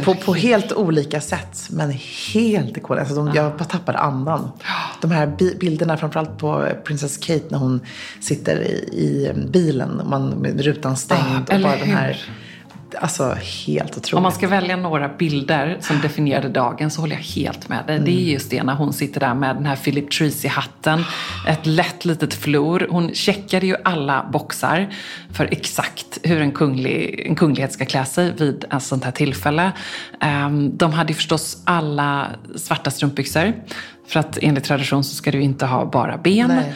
[0.04, 1.90] På, på, helt olika sätt, men
[2.34, 3.00] helt ikoniska.
[3.00, 4.50] Alltså de, jag bara tappade andan.
[5.00, 5.26] De här
[5.60, 7.80] bilderna, framförallt på Princess Kate när hon
[8.20, 11.50] sitter i, i bilen, man, med rutan stängd.
[11.50, 12.30] Ah, och bara den här
[12.96, 14.14] Alltså helt otroligt.
[14.14, 17.96] Om man ska välja några bilder som definierade dagen så håller jag helt med dig.
[17.96, 18.04] Mm.
[18.04, 18.32] Det är mm.
[18.32, 21.04] just det när hon sitter där med den här Philip Treacy-hatten.
[21.48, 22.86] Ett lätt litet flor.
[22.90, 24.94] Hon checkade ju alla boxar
[25.32, 29.72] för exakt hur en, kunglig, en kunglighet ska klä sig vid ett sånt här tillfälle.
[30.20, 33.52] Ehm, de hade ju förstås alla svarta strumpbyxor.
[34.08, 36.48] För att enligt tradition så ska du inte ha bara ben.
[36.48, 36.74] Nej.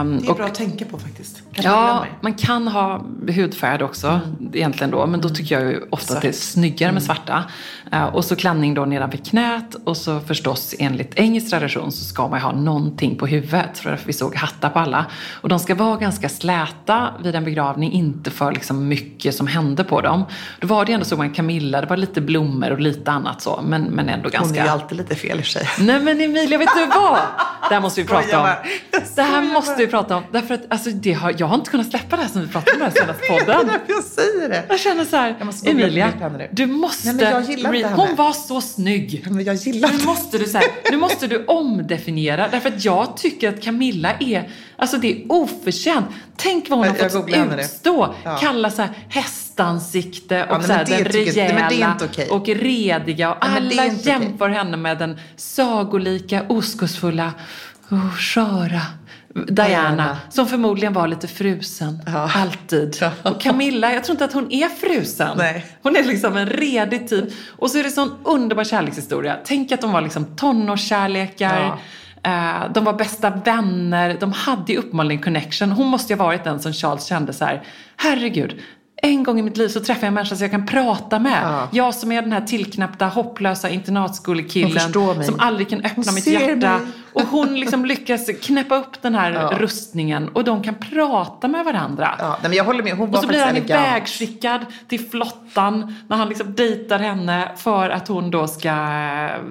[0.00, 1.42] Um, det är och, bra att tänka på faktiskt.
[1.52, 4.50] Kanske ja, man kan ha hudfärg också mm.
[4.54, 5.06] egentligen då.
[5.06, 5.36] Men då mm.
[5.36, 6.16] tycker jag ju ofta Svart.
[6.16, 7.14] att det är snyggare med mm.
[7.14, 7.44] svarta.
[7.92, 9.74] Uh, och så klänning då nedanför knät.
[9.84, 13.78] Och så förstås enligt engelsk tradition så ska man ju ha någonting på huvudet.
[13.78, 15.06] För vi såg hattar på alla.
[15.40, 17.92] Och de ska vara ganska släta vid en begravning.
[17.92, 20.24] Inte för liksom mycket som hände på dem.
[20.60, 21.80] Då var det ändå så med Camilla.
[21.80, 23.60] Det var lite blommor och lite annat så.
[23.64, 24.48] Men, men ändå ganska...
[24.48, 25.68] Hon är ju alltid lite fel i sig.
[25.78, 27.18] Nej men Emilia, vet du vad?
[27.68, 28.48] Det här måste vi prata om.
[29.14, 30.22] Det här måste vi prata om.
[30.30, 32.72] Därför att alltså, det har, jag har inte kunnat släppa det här som vi pratade
[32.72, 33.70] om den senaste podden.
[33.86, 34.64] Jag säger det.
[34.68, 36.12] Jag känner så här, Emilia,
[36.50, 37.12] du måste...
[37.12, 39.26] Nej, jag gillar hon var så snygg.
[39.30, 42.48] Men jag gillar nu måste du så här, Nu måste du omdefiniera.
[42.48, 46.06] Därför att jag tycker att Camilla är, alltså det är oförtjänt.
[46.36, 48.14] Tänk vad hon har fått utstå.
[48.24, 48.36] Ja.
[48.36, 48.90] Kalla så här
[49.54, 52.28] hästansikte och ja, så här, den rejäla nej, okay.
[52.28, 53.30] och rediga.
[53.30, 54.52] Och alla jämför okay.
[54.52, 57.32] henne med den sagolika, oskuldsfulla
[57.88, 58.80] och sköra
[59.34, 62.02] Diana, Diana, som förmodligen var lite frusen.
[62.06, 62.30] Ja.
[62.34, 62.96] Alltid.
[63.00, 63.10] Ja.
[63.22, 65.38] Och Camilla, jag tror inte att hon är frusen.
[65.38, 65.66] Nej.
[65.82, 67.24] Hon är liksom en redig typ.
[67.48, 69.36] Och så är det sån underbar kärlekshistoria.
[69.44, 71.60] Tänk att de var liksom tonårskärlekar.
[71.60, 71.78] Ja.
[72.24, 74.16] Eh, de var bästa vänner.
[74.20, 75.72] De hade ju uppenbarligen connection.
[75.72, 77.62] Hon måste ju ha varit den som Charles kände så här,
[77.96, 78.60] herregud,
[79.04, 81.40] en gång i mitt liv så träffar jag en människa som jag kan prata med.
[81.42, 81.68] Ja.
[81.72, 84.92] Jag som är den här tillknäppta, hopplösa internatskolekillen
[85.24, 86.78] som aldrig kan öppna mitt hjärta.
[86.78, 86.86] Mig.
[87.14, 89.58] Och hon liksom lyckas knäppa upp den här ja.
[89.58, 92.14] rustningen och de kan prata med varandra.
[92.18, 92.96] Ja, men jag håller med.
[92.96, 97.90] Hon var och så blir han ivägskickad till flottan när han liksom dejtar henne för
[97.90, 98.74] att hon då ska,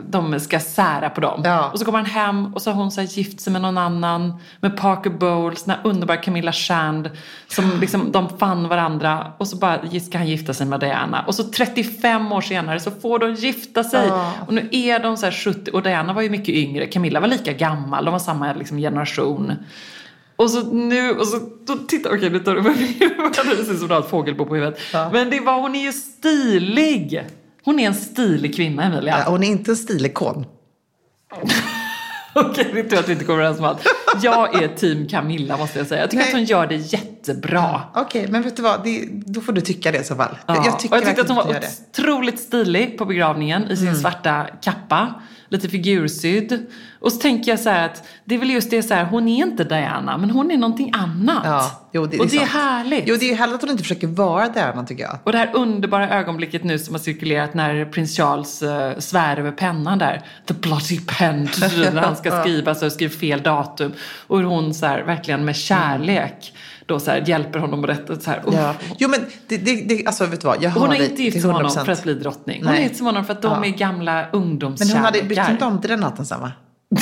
[0.10, 1.42] de ska sära på dem.
[1.46, 1.70] Ja.
[1.70, 4.40] Och så kommer han hem och så har hon så gift sig med någon annan,
[4.60, 7.10] med Parker Bowles, den här underbara Camilla Shand,
[7.48, 11.24] som liksom, de fann varandra och så bara ska han gifta sig med Diana.
[11.28, 14.08] Och så 35 år senare så får de gifta sig.
[14.08, 14.32] Ja.
[14.48, 17.53] Och nu är de så 70, och Diana var ju mycket yngre, Camilla var lika
[17.54, 19.54] gammal, de var samma liksom, generation.
[20.36, 22.62] Och så nu, och så då titta, okej nu tar du
[23.58, 24.80] det ser som du har ett fågelbo på huvudet.
[24.94, 25.10] Ja.
[25.14, 27.24] Men det var, hon är ju stilig.
[27.64, 29.20] Hon är en stilig kvinna Emilia.
[29.20, 30.46] Ja, hon är inte en stilikon.
[32.36, 33.88] okej, det tror jag att vi inte kommer överens om allt.
[34.22, 36.02] Jag är team Camilla måste jag säga.
[36.02, 36.34] Jag tycker Nej.
[36.34, 37.82] att hon gör det jätte jättebra.
[37.96, 38.84] Okej, men vet du vad?
[38.84, 40.38] Det, då får du tycka det i så fall.
[40.46, 40.66] Ja.
[40.66, 41.60] Jag tycker och jag tyckte att hon var
[41.92, 44.00] otroligt stilig på begravningen i sin Mm.
[44.00, 45.14] svarta kappa.
[45.54, 46.66] Lite figursydd.
[47.00, 49.38] Och så tänker jag så att det är väl just det så här, hon är
[49.38, 51.42] inte Diana, men hon är någonting annat.
[51.46, 52.52] Ja, jo, det, och det är sant.
[52.52, 53.04] härligt.
[53.08, 55.20] Jo, det är härligt att hon inte försöker vara Diana tycker jag.
[55.24, 59.52] Och det här underbara ögonblicket nu som har cirkulerat när prins Charles uh, svär över
[59.52, 60.26] pennan där.
[60.46, 61.50] The bloody pen.
[61.94, 63.94] när han ska skriva så skriver fel datum.
[64.28, 66.54] Och hur hon så här, verkligen med kärlek
[66.86, 68.20] då så här, hjälper honom att rätta.
[68.20, 68.44] Så här.
[68.52, 68.74] Ja.
[68.98, 70.64] Jo, men det, det, det, alltså vet du vad?
[70.64, 71.86] Jag Hon dig inte gift till med honom 100%.
[71.86, 72.64] för att bli drottning.
[72.64, 72.84] Hon Nej.
[72.84, 73.66] är gift med honom för att de Ja.
[73.66, 74.96] är gamla Men ungdomskärlekar.
[74.98, 76.52] hon hade bytt inte om till den natten sen va?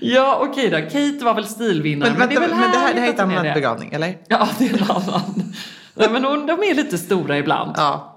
[0.00, 0.76] Ja, okej då.
[0.76, 2.10] Kate var väl stilvinnare.
[2.10, 4.16] Men, vänta, det är men, väl det här, det här är ett annat begravning, eller?
[4.28, 5.52] Ja, det är en annan.
[5.94, 7.72] Nej, men hon, de är lite stora ibland.
[7.76, 8.13] Ja.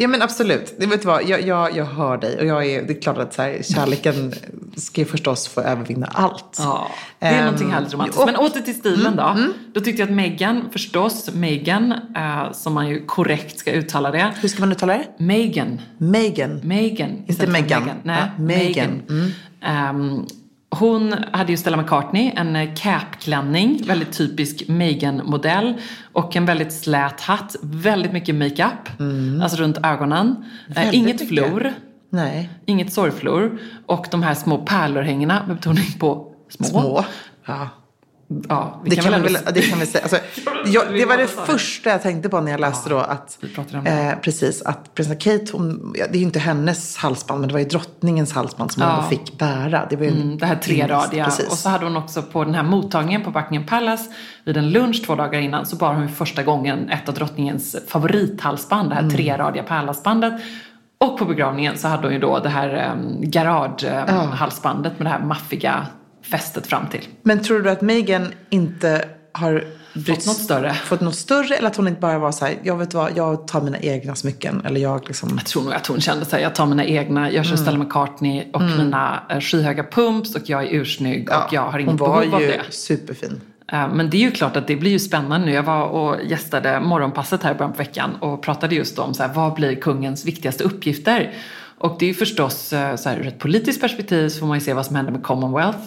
[0.00, 0.74] Ja men absolut.
[0.78, 3.18] Det, vet du vad, jag, jag, jag hör dig och jag är, det är klart
[3.18, 4.32] att så här, kärleken
[4.76, 6.56] ska ju förstås få övervinna allt.
[6.58, 8.20] Ja, det är Ehm, någonting härligt romantiskt.
[8.20, 9.36] och- Men åter till stilen då.
[9.74, 14.32] Då tyckte jag att Meghan, förstås, Meghan, eh, som man ju korrekt ska uttala det.
[14.40, 15.24] Hur ska man uttala det?
[15.24, 15.80] Meghan.
[15.98, 16.60] Meghan.
[16.64, 17.22] Meghan.
[17.26, 17.90] Inte Meghan.
[18.02, 19.02] Nej, Ja, Meghan.
[19.08, 19.32] Meghan.
[19.62, 20.26] Ehm,
[20.70, 25.74] hon hade ju Stella McCartney, en capklänning, väldigt typisk Meghan-modell.
[26.12, 28.88] Och en väldigt slät hatt, väldigt mycket makeup,
[29.42, 30.44] alltså runt ögonen.
[30.68, 31.72] Eh, Väldigt inget flor,
[32.10, 32.50] Nej.
[32.66, 33.58] inget sorgflor.
[33.86, 36.66] Och de här små pärlörhängena med betoning på små.
[36.66, 37.04] Små.
[37.46, 37.68] Ja.
[38.48, 40.02] Ja, Det kan, väl man ändå- väl, det kan vi säga.
[40.02, 40.18] Alltså,
[40.66, 43.38] jag, det var det första jag tänkte på när jag läste då att,
[43.84, 47.52] eh, precis, att prinsessa Kate, hon, ja, det är ju inte hennes halsband, men det
[47.52, 48.96] var ju drottningens halsband som Ja.
[49.00, 49.86] hon fick bära.
[49.90, 51.24] Det var ju Mm, det här treradiga.
[51.24, 51.48] Precis.
[51.50, 54.04] Och så hade hon också på den här mottagningen på Buckingham Palace
[54.44, 57.76] vid en lunch två dagar innan så bar hon för första gången ett av drottningens
[57.88, 59.10] favorithalsband, det Mm.
[59.10, 60.32] här treradiga pärlhalsbandet.
[61.00, 65.20] Och på begravningen så hade hon ju då det här um, garagehalsbandet med det här
[65.24, 65.86] maffiga
[66.30, 67.04] fästet fram till.
[67.22, 69.64] Men tror du att Meghan inte har
[69.94, 70.74] brytt- något större?
[70.74, 73.48] Fått något större eller att hon inte bara var så här, jag vet vad, jag
[73.48, 74.62] tar mina egna smycken.
[74.64, 75.28] Eller jag liksom...
[75.36, 77.64] Jag tror nog att hon kände sig, jag tar mina egna, jag kör Mm.
[77.64, 81.80] Stella McCartney och mina eh, skyhöga pumps och jag är ursnygg och jag har hon
[81.80, 82.60] inget var behov av ju det.
[82.70, 83.40] superfin.
[83.72, 85.52] Eh, Men det är ju klart att det blir ju spännande nu.
[85.52, 89.22] Jag var och gästade Morgonpasset här i början på veckan och pratade just om så
[89.22, 91.32] här, vad blir kungens viktigaste uppgifter?
[91.78, 94.56] Och det är ju förstås, eh, så här, ur ett politiskt perspektiv så får man
[94.58, 95.78] ju se vad som händer med Commonwealth.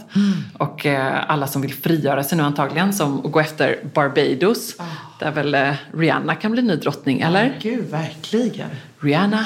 [0.58, 4.76] Och eh, alla som vill frigöra sig nu antagligen, som och gå efter Barbados.
[5.20, 7.58] Där väl eh, Rihanna kan bli ny drottning, eller?
[7.62, 8.70] Gud, verkligen.
[9.00, 9.46] Rihanna.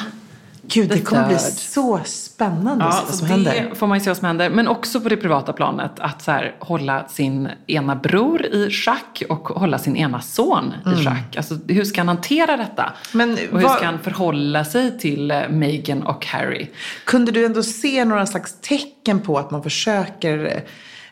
[0.68, 3.76] Gud, det kommer bli så spännande att se Ja, vad så som det händer.
[3.76, 4.50] får man ju se vad som händer.
[4.50, 9.24] Men också på det privata planet att så här, hålla sin ena bror i schack
[9.30, 11.36] och hålla sin ena son i schack.
[11.38, 12.94] Alltså, hur ska han hantera detta?
[13.14, 16.68] Men och hur vad- ska han förhålla sig till eh, Meghan och Harry?
[17.06, 20.64] Kunde du ändå se några slags tecken på att man försöker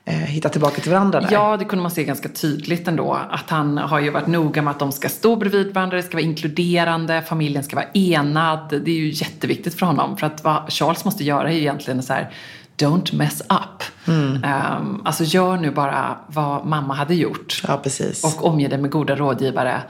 [0.06, 1.30] eh, hitta tillbaka till varandra där?
[1.32, 3.20] Ja, det kunde man se ganska tydligt ändå.
[3.30, 6.18] Att han har ju varit noga med att de ska stå bredvid varandra, det ska
[6.18, 8.70] vara inkluderande, familjen ska vara enad.
[8.70, 10.18] Det är ju jätteviktigt för honom.
[10.18, 12.32] För att vad Charles måste göra är ju egentligen så här,
[12.78, 13.84] don't mess up.
[14.08, 14.44] Mm.
[14.44, 17.62] Um, alltså gör nu bara vad mamma hade gjort.
[17.68, 17.82] Ja.
[18.24, 19.82] Och omge dig med goda rådgivare.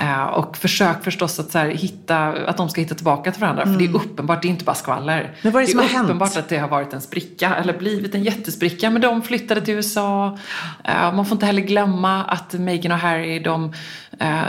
[0.00, 3.66] Eh, och försök förstås att, så här, hitta, att de ska hitta tillbaka till varandra.
[3.66, 5.20] För det är uppenbart, det är inte bara skvaller.
[5.20, 5.30] Mm.
[5.42, 6.04] Men vad är det som har hänt?
[6.04, 8.90] uppenbart att det har varit en spricka, eller blivit en jättespricka.
[8.90, 10.38] Men de flyttade till USA.
[10.84, 13.72] Eh, man får inte heller glömma att Meghan och Harry, de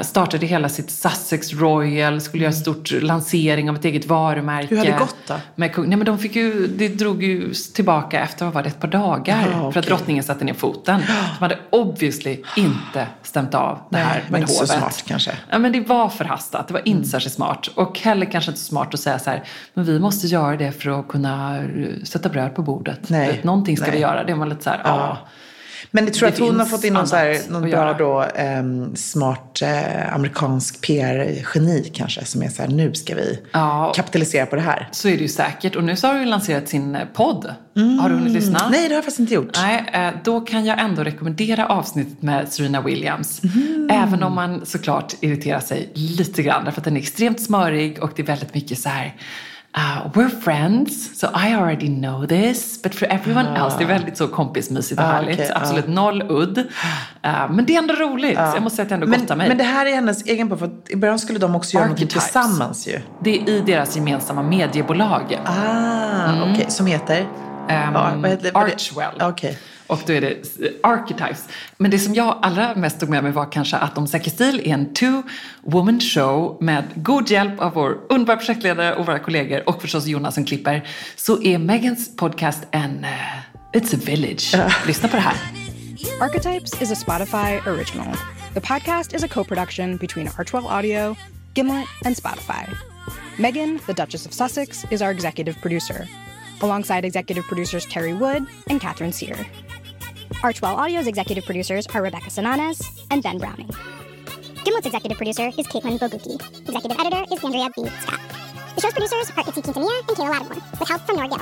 [0.02, 4.68] startade hela sitt Sussex Royal, skulle göra en stort lansering av ett eget varumärke.
[4.70, 5.34] Hur har det gått då?
[5.56, 5.90] Med kung.
[5.90, 8.88] Nej men de fick ju, det drog ju tillbaka efter, vad var det, ett par
[8.88, 9.48] dagar.
[9.52, 11.02] Jaha, För att drottningen satte ner foten.
[11.40, 14.78] De hade obviously inte stämt av det Nej, här men med inte så hovet.
[14.78, 15.32] smart kanske.
[15.50, 16.68] Ja, men det var förhastat.
[16.68, 17.68] Det var inte särskilt smart.
[17.68, 20.72] Och heller kanske inte så smart att säga så här, men vi måste göra det
[20.72, 21.64] för att kunna eh,
[22.04, 23.10] sätta bröd på bordet.
[23.10, 23.96] Nej, Någonting ska nej.
[23.96, 24.24] vi göra.
[24.24, 25.18] Det var lite så här, ja.
[25.96, 28.26] Men jag tror Det att hon har fått in någon, så här, någon bra då,
[28.36, 32.26] ehm, smart eh, amerikansk PR-geni kanske.
[32.26, 33.94] Som är så här, nu ska vi Ja.
[33.96, 34.90] kapitalisera på det här.
[34.92, 35.76] Så är det ju säkert.
[35.76, 37.54] Och nu så har du lanserat sin eh, podd.
[38.02, 38.60] Har du hunnit lyssna?
[38.60, 38.72] Mm.
[38.72, 39.58] Nej, det har jag faktiskt inte gjort.
[39.62, 43.42] Nej, eh, då kan jag ändå rekommendera avsnittet med Serena Williams.
[43.44, 43.90] Mm.
[43.92, 46.66] Även om man såklart irriterar sig lite grann.
[46.66, 49.16] Därför att den är extremt smörig och det är väldigt mycket så här.
[49.78, 52.82] Uh, we're friends, so I already know this.
[52.84, 55.34] But for everyone else, det är väldigt så kompismysigt och Ah, härligt.
[55.40, 56.58] okej, Absolut noll udd.
[56.58, 58.38] Uh, men det är ändå roligt.
[58.40, 59.48] Jag måste säga att jag ändå Men, gottar mig.
[59.48, 60.60] men det här är hennes egen podd.
[60.60, 63.00] För i början skulle de också göra något tillsammans ju.
[63.24, 65.40] Det är i deras gemensamma mediebolag.
[65.46, 66.66] Ah, okej.
[66.68, 67.26] Som heter?
[67.68, 69.22] Det- Archwell.
[69.22, 69.58] Okej.
[69.88, 71.48] Och då är det eh, Archetypes.
[71.78, 74.62] Men det som jag allra mest tog med mig var kanske att Om säker stil
[74.66, 79.82] är en two-woman show med god hjälp av vår underbara projektledare och våra kollegor och
[79.82, 80.88] förstås Jonas som klipper.
[81.16, 83.04] Så är Megans podcast en...
[83.04, 83.10] eh,
[83.74, 84.56] it's a village.
[84.88, 85.36] Lyssna på det här.
[86.22, 88.16] Archetypes is a Spotify original.
[88.54, 91.16] The podcast is a co production between Archwell Audio,
[91.56, 92.78] Gimlet, and Spotify.
[93.38, 96.08] Megan, the Duchess of Sussex, is our executive producer,
[96.62, 99.36] alongside executive producers Terry Wood and Catherine Sear.
[100.44, 103.70] Archwell Audio's executive producers are Rebecca Sananes and Ben Browning.
[104.64, 106.36] Gimlet's executive producer is Caitlin Boguki.
[106.68, 107.88] Executive editor is Andrea B.
[108.02, 108.20] Scott.
[108.76, 111.42] The show's producers are Itzi Quintanilla and Kayla Lattimore, with help from Nora.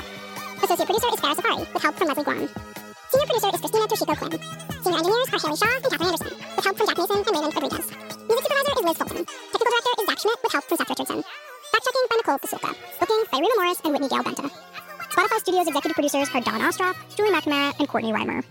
[0.64, 2.48] Associate producer is Farah Safari, with help from Leslie Guan.
[3.12, 4.40] Senior producer is Christina Toshiko Quinn.
[4.84, 7.54] Senior engineers are Haley Shaw and Catherine Anderson, with help from Jack Mason and Raymond
[7.56, 7.88] Rodriguez.
[8.24, 9.24] Music supervisor is Liz Fulton.
[9.52, 11.20] Technical director is Zach Schmidt, with help from Seth Richardson.
[11.24, 12.72] Fact checking by Nicole Pasulka.
[13.00, 14.48] Booking by Rima Morris and Whitney Gale Benta.
[15.12, 18.44] Spotify Studios executive producers are Don Ostroff, Julie McNamara, and Courtney Reimer.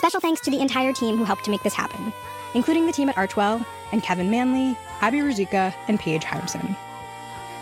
[0.00, 2.10] Special thanks to the entire team who helped to make this happen,
[2.54, 3.60] including the team at Archwell
[3.92, 6.74] and Kevin Manley, Abby Ruzika, and Paige Hyamson.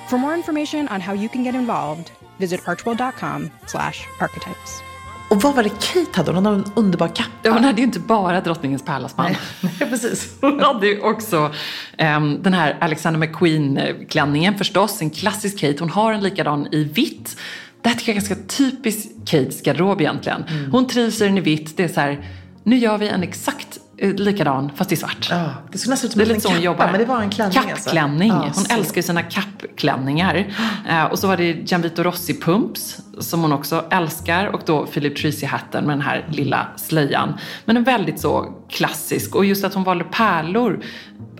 [0.08, 4.82] For more information on how you can get involved, visit archwell.com slash archetypes.
[5.30, 6.32] Och vad var det Kate hade?
[6.32, 7.30] Hon hade en underbar kappa.
[7.42, 9.36] Ja, hon hade ju inte bara drottningens pärlasband.
[9.60, 10.34] Nej, precis.
[10.40, 11.52] Hon hade ju också
[11.98, 15.02] um, den här Alexander McQueen-klänningen förstås.
[15.02, 15.76] En klassisk Kate.
[15.80, 17.36] Hon har en likadan i vitt.
[17.82, 20.44] Det här tycker jag är ganska typisk Kates garderob egentligen.
[20.72, 21.76] Hon trivs i den i vitt.
[21.76, 22.20] Det är så här,
[22.64, 25.26] nu gör vi en exakt eh, likadan fast i svart.
[25.30, 26.90] Ja, det såg nästan ut som Det är en lite så hon kappa, jobbar.
[26.90, 27.58] men det var en klänning.
[27.58, 27.74] alltså.
[27.74, 28.28] Kappklänning.
[28.28, 28.74] Ja, hon så.
[28.74, 30.46] älskar ju sina kappklänningar.
[30.88, 34.46] Eh, och så var det Gianvito Rossi Pumps som hon också älskar.
[34.46, 37.32] Och då Philip Treacy-hatten med den här lilla slöjan.
[37.64, 39.34] Men en väldigt så klassisk.
[39.34, 40.80] Och just att hon valde pärlor.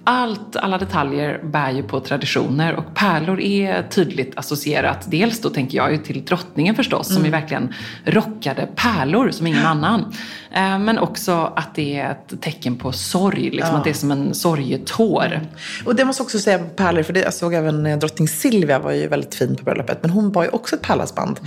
[0.05, 5.11] Allt, alla detaljer bär ju på traditioner och pärlor är tydligt associerat.
[5.11, 7.25] Dels då tänker jag ju till drottningen förstås som Mm.
[7.25, 10.13] ju verkligen rockade pärlor som ingen annan.
[10.51, 14.11] Eh, Men också att det är ett tecken på sorg, liksom att det är som
[14.11, 15.41] en sorgetår.
[15.87, 18.79] Och det måste jag också säga pärlor, för det, jag såg även eh, drottning Silvia
[18.79, 19.99] var ju väldigt fin på bröllopet.
[20.03, 21.41] Men hon bar ju också ett pärlhalsband.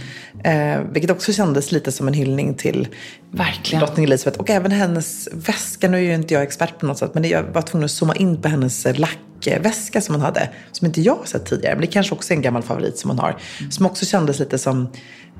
[0.44, 2.88] Eh, vilket också kändes lite som en hyllning till
[3.32, 3.80] Verkligen.
[3.86, 4.40] drottning Elizabeth.
[4.40, 7.30] Och även hennes väska, nu är ju inte jag expert på något sätt, men det-
[7.30, 10.50] jag var tvungen att zooma in på hennes eh, lackväska som hon hade.
[10.72, 13.20] Som inte jag sett tidigare, men det kanske också är en gammal favorit som hon
[13.20, 13.38] har.
[13.70, 14.88] Som också kändes lite som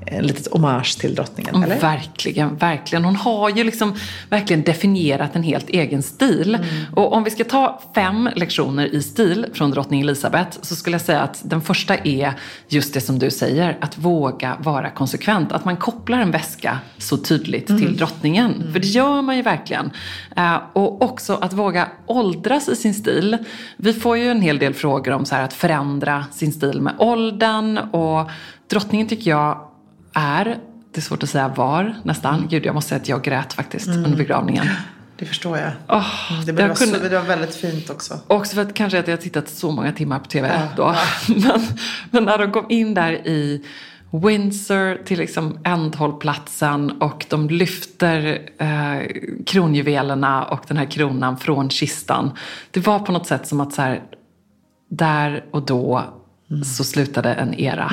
[0.06, 1.80] en litet hommage till drottningen, Mm, eller?
[1.80, 3.04] Verkligen, verkligen.
[3.04, 3.94] Hon har ju liksom
[4.30, 6.58] verkligen definierat en helt egen stil.
[6.96, 11.00] Och om vi ska ta fem lektioner i stil från drottning Elizabeth så skulle jag
[11.00, 12.32] säga att den första är
[12.68, 15.52] just det som du säger, att våga vara konsekvent.
[15.52, 18.72] Att man kopplar en väska så tydligt till drottningen.
[18.72, 19.90] För det gör man ju verkligen.
[20.36, 23.38] Eh, och också att våga åldras i sin stil.
[23.76, 26.94] Vi får ju en hel del frågor om så här att förändra sin stil med
[26.98, 27.78] åldern.
[27.78, 28.30] Och
[28.70, 29.68] drottningen tycker jag
[30.14, 30.44] är,
[30.92, 32.46] det är svårt att säga var nästan.
[32.50, 34.66] Gud, jag måste säga att jag grät faktiskt under begravningen.
[35.18, 35.66] Det förstår jag.
[35.66, 38.20] Mm, Det, jag var kunde- så, det var väldigt fint också.
[38.26, 40.94] Också för att kanske att jag tittat så många timmar på TV då.
[41.28, 41.60] Men,
[42.10, 43.64] men när de kom in där i
[44.10, 49.06] Windsor till liksom ändhållplatsen och de lyfter eh,
[49.46, 52.30] kronjuvelerna och den här kronan från kistan.
[52.70, 54.02] Det var på något sätt som att så här,
[54.90, 56.04] där och då
[56.64, 57.92] så slutade en era.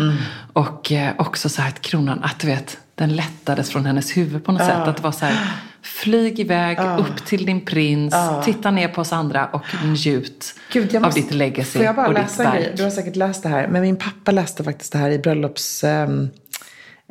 [0.54, 4.44] Och eh, också så här att kronan, att du vet, den lättades från hennes huvud
[4.46, 4.76] på något sätt.
[4.76, 5.48] Att det var så här,
[5.82, 8.14] flyg iväg upp till din prins,
[8.46, 11.96] titta ner på oss andra och njut Gud, jag av måste- ditt legacy Får jag
[11.96, 12.64] bara och ditt läsa grej?
[12.64, 12.78] verk.
[12.78, 13.68] Du har säkert läst det här.
[13.68, 16.30] Men min pappa läste faktiskt det här i bröllops, ehm,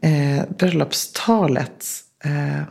[0.02, 1.86] eh, bröllopstalet.
[2.24, 2.62] Eh,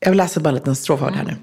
[0.00, 1.36] jag läsa bara en liten strof av det här nu.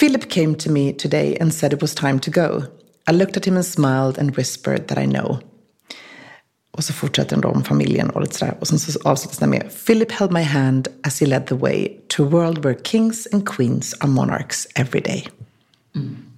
[0.00, 2.62] Philip came to me today and said it was time to go.
[3.10, 5.38] I looked at him and smiled and whispered that I know.
[6.70, 8.54] Och så fortsätter den då om familjen och lite sådär.
[8.60, 11.88] Och sen så avslutas den med Philip held my hand as he led the way
[12.08, 15.28] to a world where kings and queens are monarchs every day.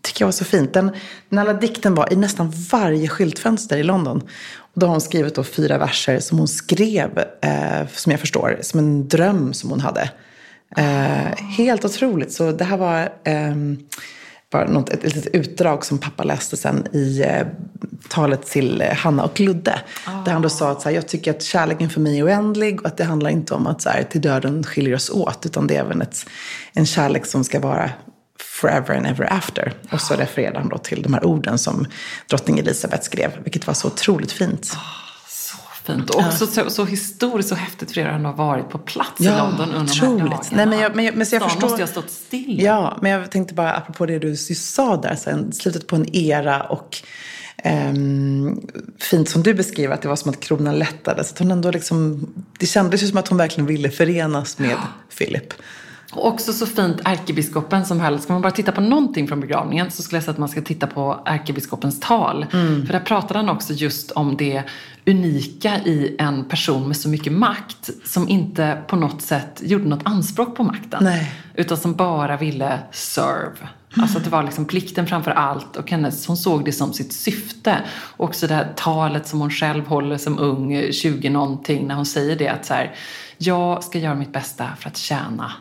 [0.03, 0.73] tycker jag var så fint.
[0.73, 0.91] Den,
[1.29, 4.23] den alla dikten var i nästan varje skyltfönster i London.
[4.57, 8.59] Och då har hon skrivit då fyra verser som hon skrev, eh, som jag förstår,
[8.63, 10.11] som en dröm som hon hade.
[10.77, 12.33] Eh, helt otroligt.
[12.33, 13.55] Så det här var Eh,
[14.55, 17.47] bara något, ett, litet utdrag som pappa läste sen i eh,
[18.09, 19.81] talet till eh, Hanna och Ludde.
[20.25, 22.81] Där han då sa att så här, jag tycker att kärleken för mig är oändlig
[22.81, 25.47] och att det handlar inte om att så här, till döden skiljer oss åt.
[25.47, 26.27] Utan det är även ett,
[26.73, 27.91] en kärlek som ska vara
[28.41, 29.73] forever and ever after.
[29.93, 31.87] Och så refererade han då till de här orden som
[32.31, 33.31] drottning Elisabeth skrev.
[33.45, 34.65] Vilket var så otroligt fint.
[34.65, 34.77] Så
[35.85, 36.11] fint.
[36.11, 39.25] Och också så, så historiskt och häftigt för er att ha varit på plats i
[39.25, 40.31] Ja, London under de här otroligt.
[40.31, 40.57] dagarna.
[40.57, 42.61] Nej, men jag- men jag- men så jag Stan förstår- måste ju ha stått still.
[42.63, 46.63] Ja, men jag tänkte bara apropå det du sa där, sen, slutet på en era
[46.63, 46.97] och
[47.57, 48.61] ehm,
[49.01, 51.33] fint som du beskriver, att det var som att kronan lättades.
[51.33, 52.27] Att hon ändå liksom,
[52.59, 54.77] det kändes ju som att hon verkligen ville förenas med
[55.19, 55.53] Philip.
[56.17, 59.91] Och också så fint ärkebiskopen som höll, ska man bara titta på någonting från begravningen
[59.91, 62.47] så skulle jag säga att man ska titta på ärkebiskopens tal.
[62.87, 64.63] För där pratade han också just om det
[65.07, 70.03] unika i en person med så mycket makt som inte på något sätt gjorde något
[70.05, 71.05] anspråk på makten.
[71.05, 71.33] Nej.
[71.55, 73.69] Utan som bara ville serve.
[73.97, 77.13] Alltså att det var liksom plikten framför allt och hennes, hon såg det som sitt
[77.13, 77.77] syfte.
[78.17, 82.07] Och också det här talet som hon själv håller som ung, 20 någonting, när hon
[82.07, 82.95] säger det att så här,
[83.39, 85.53] jag ska göra mitt bästa för att tjäna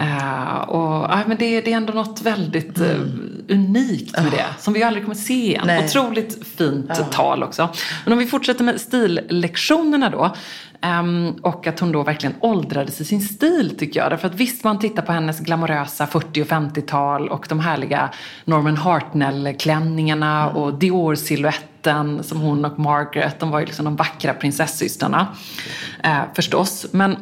[0.00, 3.00] Eh, och, ja, men det, det är ändå något väldigt eh,
[3.48, 5.64] unikt med det, som vi aldrig kommer se igen.
[5.66, 5.84] Nej.
[5.84, 7.68] Otroligt fint tal också.
[8.04, 10.34] Men om vi fortsätter med stillektionerna då.
[10.80, 14.10] ehm, och att hon då verkligen åldrades i sin stil tycker jag.
[14.12, 18.10] Därför att visst man tittar på hennes glamorösa 40 och 50-tal och de härliga
[18.44, 25.26] Norman Hartnell-klänningarna och Dior-silhuetten som hon och Margaret, de var ju liksom de vackra prinsessystrarna.
[26.04, 26.86] Eh, förstås.
[26.90, 27.16] Men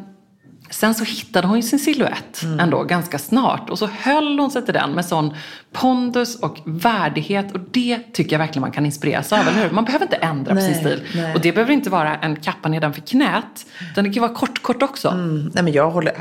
[0.69, 4.65] Sen så hittade hon ju sin silhuett ändå ganska snart och så höll hon sig
[4.65, 5.33] till den med sån
[5.71, 9.69] pondus och värdighet och det tycker jag verkligen man kan inspireras av, eller hur?
[9.69, 11.01] Man behöver inte ändra på sin Nej, stil.
[11.15, 11.33] nej.
[11.35, 14.83] Och det behöver inte vara en kappa nedanför knät, utan det kan vara kort, kort
[14.83, 15.07] också.
[15.07, 16.13] Mm, nej men jag håller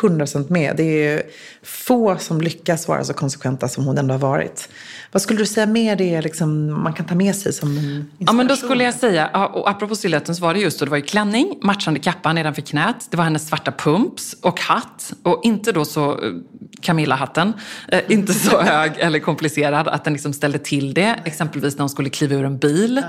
[0.00, 0.76] 100% med.
[0.76, 1.22] Det är ju
[1.62, 4.68] få som lyckas vara så konsekventa som hon ändå har varit.
[5.16, 8.06] Vad skulle du säga mer det liksom, man kan ta med sig som inspiration?
[8.18, 10.84] Ja men då skulle jag säga, ja, och apropå silhuetten så var det just då,
[10.84, 15.12] det var ju klänning, matchande kappa nedanför knät, det var hennes svarta pumps och hatt.
[15.22, 16.32] Och inte då så eh,
[16.80, 17.52] Camilla-hatten,
[17.88, 21.90] eh, inte så hög eller komplicerad att den liksom ställde till det, exempelvis när hon
[21.90, 23.02] skulle kliva ur en bil.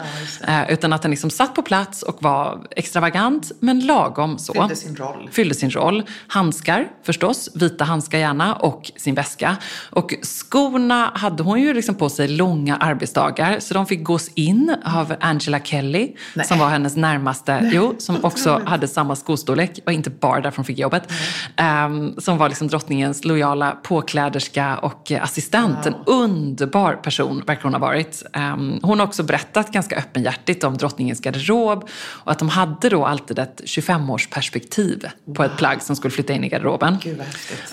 [0.48, 4.54] eh, utan att den liksom satt på plats och var extravagant men lagom så.
[4.54, 5.30] Fyllde sin roll.
[5.32, 6.04] Fyllde sin roll.
[6.28, 9.58] Handskar förstås, vita handskar gärna och sin väska.
[9.90, 14.76] Och skorna hade hon ju liksom på sig långa arbetsdagar så de fick gås in
[14.86, 16.12] av Angela Kelly
[16.46, 20.66] som var hennes närmaste, jo, som också hade samma skostorlek och inte bara därför hon
[20.66, 21.12] fick jobbet.
[21.56, 25.86] Ehm, som var liksom drottningens lojala påkläderska och assistent.
[25.86, 28.24] En underbar person verkar hon ha varit.
[28.34, 33.06] Ehm, hon har också berättat ganska öppenhjärtigt om drottningens garderob och att de hade då
[33.06, 36.98] alltid ett 25-årsperspektiv på ett plagg som skulle flytta in i garderoben.
[37.04, 37.22] Gud.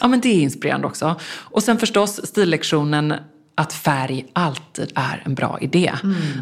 [0.00, 1.16] Ja, men det är inspirerande också.
[1.34, 3.14] Och sen förstås stillektionen
[3.55, 5.92] att färg alltid är en bra idé.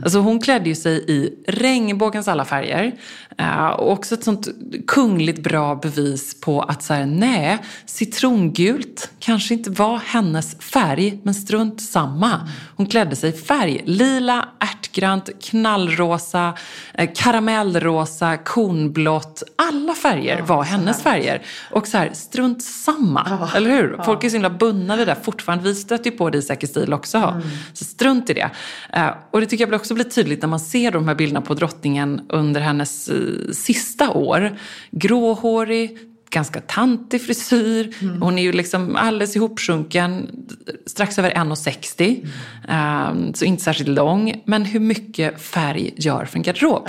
[0.05, 2.93] Alltså hon klädde ju sig i regnbågens alla färger.
[3.43, 4.49] Eh, och också ett sånt
[4.87, 11.35] kungligt bra bevis på att så här, nej, citrongult kanske inte var hennes färg, men
[11.35, 12.49] strunt samma.
[12.77, 13.83] Hon klädde sig i färg.
[13.85, 16.55] Lila, ärtgrönt, knallrosa,
[16.95, 19.43] eh, karamellrosa, kornblått.
[19.57, 21.43] Alla färger var hennes färger.
[21.71, 23.49] Och så här, strunt samma.
[23.55, 24.01] Eller hur?
[24.05, 25.65] Folk är så himla bundna vid det där fortfarande.
[25.65, 27.43] Vi stöter ju på det i Säker stil också.
[27.73, 28.51] Så strunt i det.
[28.93, 31.55] Eh, och det tycker jag också blir tydligt när man ser de här bilderna på
[31.55, 33.09] drottningen under hennes
[33.53, 34.59] sista år.
[34.91, 35.99] Gråhårig,
[36.31, 37.95] ganska tantig frisyr.
[38.21, 40.29] Hon är ju liksom alldeles ihopsjunken,
[40.87, 42.27] strax över 1,60.
[42.69, 44.43] Ehm, så inte särskilt lång.
[44.45, 46.89] Men hur mycket färg gör för en garderob?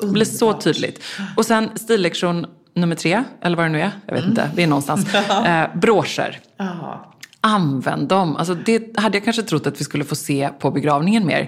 [0.00, 1.02] det blir så tydligt.
[1.36, 3.90] Och sen stillektion nummer tre, eller vad det nu är.
[4.06, 5.06] Jag vet inte, det är någonstans.
[5.46, 6.40] Eh, broscher.
[7.44, 8.36] Använd dem.
[8.36, 11.40] Alltså det hade jag kanske trott att vi skulle få se på begravningen mer.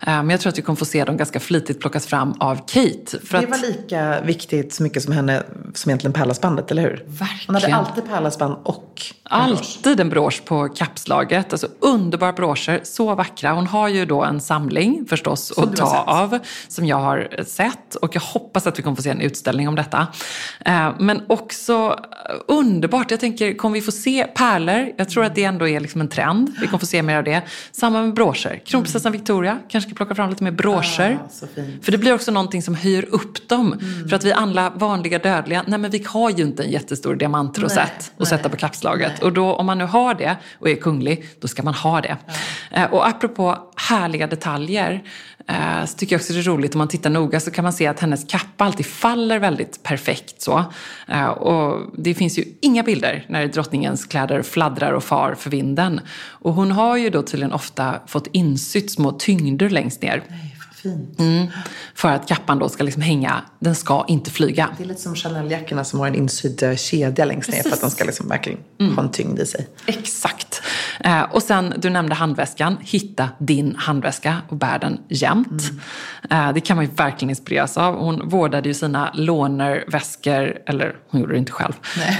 [0.00, 2.56] Eh, Men jag tror att vi kommer få se dem ganska flitigt plockas fram av
[2.56, 3.18] Kate.
[3.30, 5.42] Det var att, lika viktigt så mycket som henne,
[5.74, 7.04] som egentligen pärlsbandet, eller hur?
[7.06, 7.38] Verkligen.
[7.46, 9.40] Hon hade alltid pärlsband och en.
[9.40, 11.52] Alltid en brosch på kappslaget.
[11.52, 13.52] Alltså underbara broscher, så vackra.
[13.52, 16.38] Hon har ju då en samling förstås att du ta av.
[16.68, 17.94] Som jag har sett.
[17.94, 20.06] Och jag hoppas att vi kommer få se en utställning om detta.
[20.64, 21.98] Eh, Men också
[22.28, 23.10] eh, underbart.
[23.10, 24.92] Jag tänker, kommer vi få se pärlor?
[24.96, 26.54] Jag tror att det ändå är liksom en trend.
[26.60, 27.42] Vi kommer få se mer av det.
[27.72, 28.62] Samma med broscher.
[28.64, 31.18] Kronprinsessan Victoria kanske ska plocka fram lite mer broscher.
[31.24, 31.46] Ah.
[31.82, 33.80] För det blir också någonting som höjer upp dem.
[34.08, 38.12] För att vi alla vanliga dödliga, nej men vi har ju inte en jättestor diamantrosett
[38.18, 39.22] att sätta på kappslaget.
[39.22, 42.16] Och då om man nu har det och är kunglig, då ska man ha det.
[42.70, 45.02] Eh, och apropå härliga detaljer,
[45.50, 47.72] Eh, så tycker jag också det är roligt om man tittar noga så kan man
[47.72, 50.64] se att hennes kappa alltid faller väldigt perfekt så.
[51.08, 56.00] Eh, och det finns ju inga bilder när drottningens kläder fladdrar och far för vinden.
[56.28, 60.22] Och hon har ju då tydligen ofta fått insytt små tyngder längst ner.
[60.28, 61.18] Nej, fint.
[61.20, 61.46] Mm.
[61.94, 64.68] För att kappan då ska liksom hänga, den ska inte flyga.
[64.78, 67.90] Det är lite som Chanel-jackorna som har en insydd kedja längst ner för att de
[67.90, 68.96] ska liksom verkligen Mm.
[68.96, 69.68] ha en tyngd i sig.
[69.86, 70.62] Exakt.
[71.00, 72.76] Eh, och sen, du nämnde handväskan.
[72.80, 75.62] Hitta din handväska och bär den jämt.
[76.30, 76.48] Mm.
[76.48, 77.94] Eh, det kan man ju verkligen inspireras av.
[77.98, 81.72] Hon vårdade ju sina lånerväskor, eller hon gjorde det inte själv.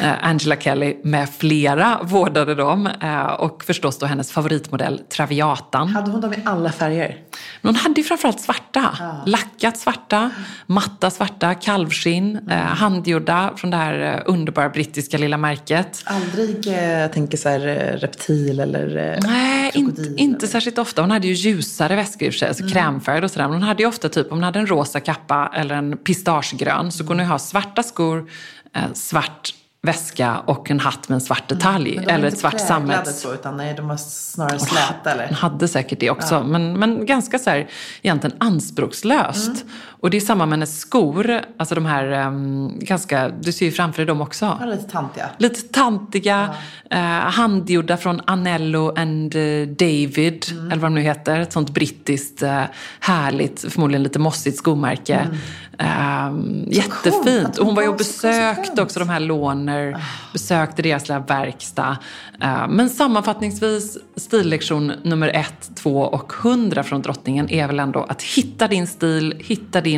[0.02, 2.86] Eh, Angela Kelly med flera vårdade dem.
[3.02, 5.88] Eh, och förstås då hennes favoritmodell Traviatan.
[5.88, 7.16] Hade hon dem i alla färger?
[7.61, 8.96] Men hon hade ju framförallt svarta.
[8.98, 9.22] Ja.
[9.26, 10.30] Lackat svarta,
[10.66, 12.48] matta svarta, kalvskinn, mm.
[12.48, 16.03] eh, handgjorda från det här eh, underbara brittiska lilla märket.
[16.05, 21.03] Aldrig, eh, jag tänker så här, eh, reptil eller eh, Nej, in, inte särskilt ofta.
[21.03, 22.72] Hon hade ju ljusare väskor i och för sig, alltså mm.
[22.72, 23.48] krämfärgad och sådär.
[23.48, 26.92] Men hon hade ju ofta typ, om hon hade en rosa kappa eller en pistagegrön
[26.92, 28.30] så kunde hon ha svarta skor,
[28.76, 31.96] eh, svart väska och en hatt med en svart detalj.
[31.96, 33.20] Mm, eller ett svart sammets...
[33.20, 35.28] så, utan nej, de var snarare släta eller?
[35.32, 36.34] hade säkert det också.
[36.34, 36.42] Ja.
[36.42, 37.68] Men, men ganska så här,
[38.02, 39.46] egentligen anspråkslöst.
[39.46, 39.68] Mm.
[40.03, 41.40] Och det är samma med hennes skor.
[41.57, 44.59] Alltså de här um, ganska, du ser ju framför dig dem också.
[44.61, 45.30] Ja, lite tantiga.
[45.38, 46.51] Lite tantiga,
[46.88, 46.96] ja.
[46.96, 50.46] uh, handgjorda från Anello and uh, David.
[50.51, 50.66] Mm.
[50.66, 51.40] Eller vad de nu heter.
[51.40, 52.62] Ett sånt brittiskt uh,
[53.01, 55.14] härligt, förmodligen lite mossigt skomärke.
[55.14, 55.36] Mm.
[55.80, 57.59] Um, jättefint.
[57.59, 60.01] Och hon var ju och besökte också de här Låner, oh.
[60.32, 61.96] besökte deras lilla verkstad.
[62.42, 68.22] Uh, men sammanfattningsvis, stillektion nummer ett, två och hundra från drottningen är väl ändå att
[68.22, 69.89] hitta din stil, hitta din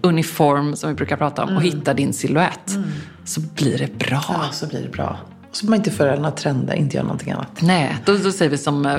[0.00, 1.56] uniform som vi brukar prata om mm.
[1.56, 2.70] och hitta din silhuett.
[2.70, 2.90] Mm.
[3.24, 4.24] Så blir det bra.
[4.28, 5.18] Ja, så blir det bra.
[5.52, 7.62] Så man inte följer några trender, inte gör någonting annat.
[7.62, 8.98] Nej, då, då säger vi som eh,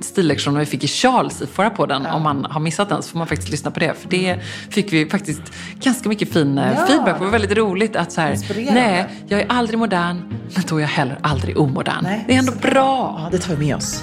[0.00, 2.02] stillektionen vi fick i Charles i förra podden.
[2.04, 2.14] Ja.
[2.14, 3.94] Om man har missat den så får man faktiskt lyssna på det.
[3.94, 5.42] För det fick vi faktiskt
[5.80, 6.86] ganska mycket fin eh, ja.
[6.86, 7.24] feedback på.
[7.24, 8.36] Det var väldigt roligt att så här,
[8.72, 10.22] nej, jag är aldrig modern,
[10.54, 12.02] men då är jag heller aldrig omodern.
[12.02, 13.20] Nej, det är ändå bra.
[13.22, 14.02] Ja, det tar vi med oss.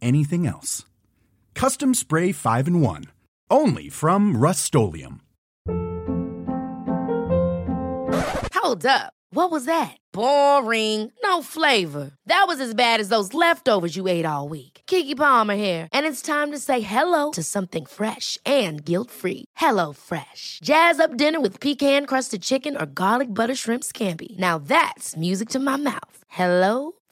[0.00, 0.84] anything else.
[1.54, 3.04] Custom Spray 5 and 1.
[3.50, 4.64] Only from Rust
[8.54, 9.12] Hold up.
[9.30, 9.96] What was that?
[10.12, 11.12] Boring.
[11.22, 12.12] No flavor.
[12.26, 14.82] That was as bad as those leftovers you ate all week.
[14.86, 19.44] Kiki Palmer here, and it's time to say hello to something fresh and guilt-free.
[19.56, 20.60] Hello Fresh.
[20.62, 24.36] Jazz up dinner with pecan-crusted chicken or garlic butter shrimp scampi.
[24.38, 26.18] Now that's music to my mouth.
[26.28, 26.92] Hello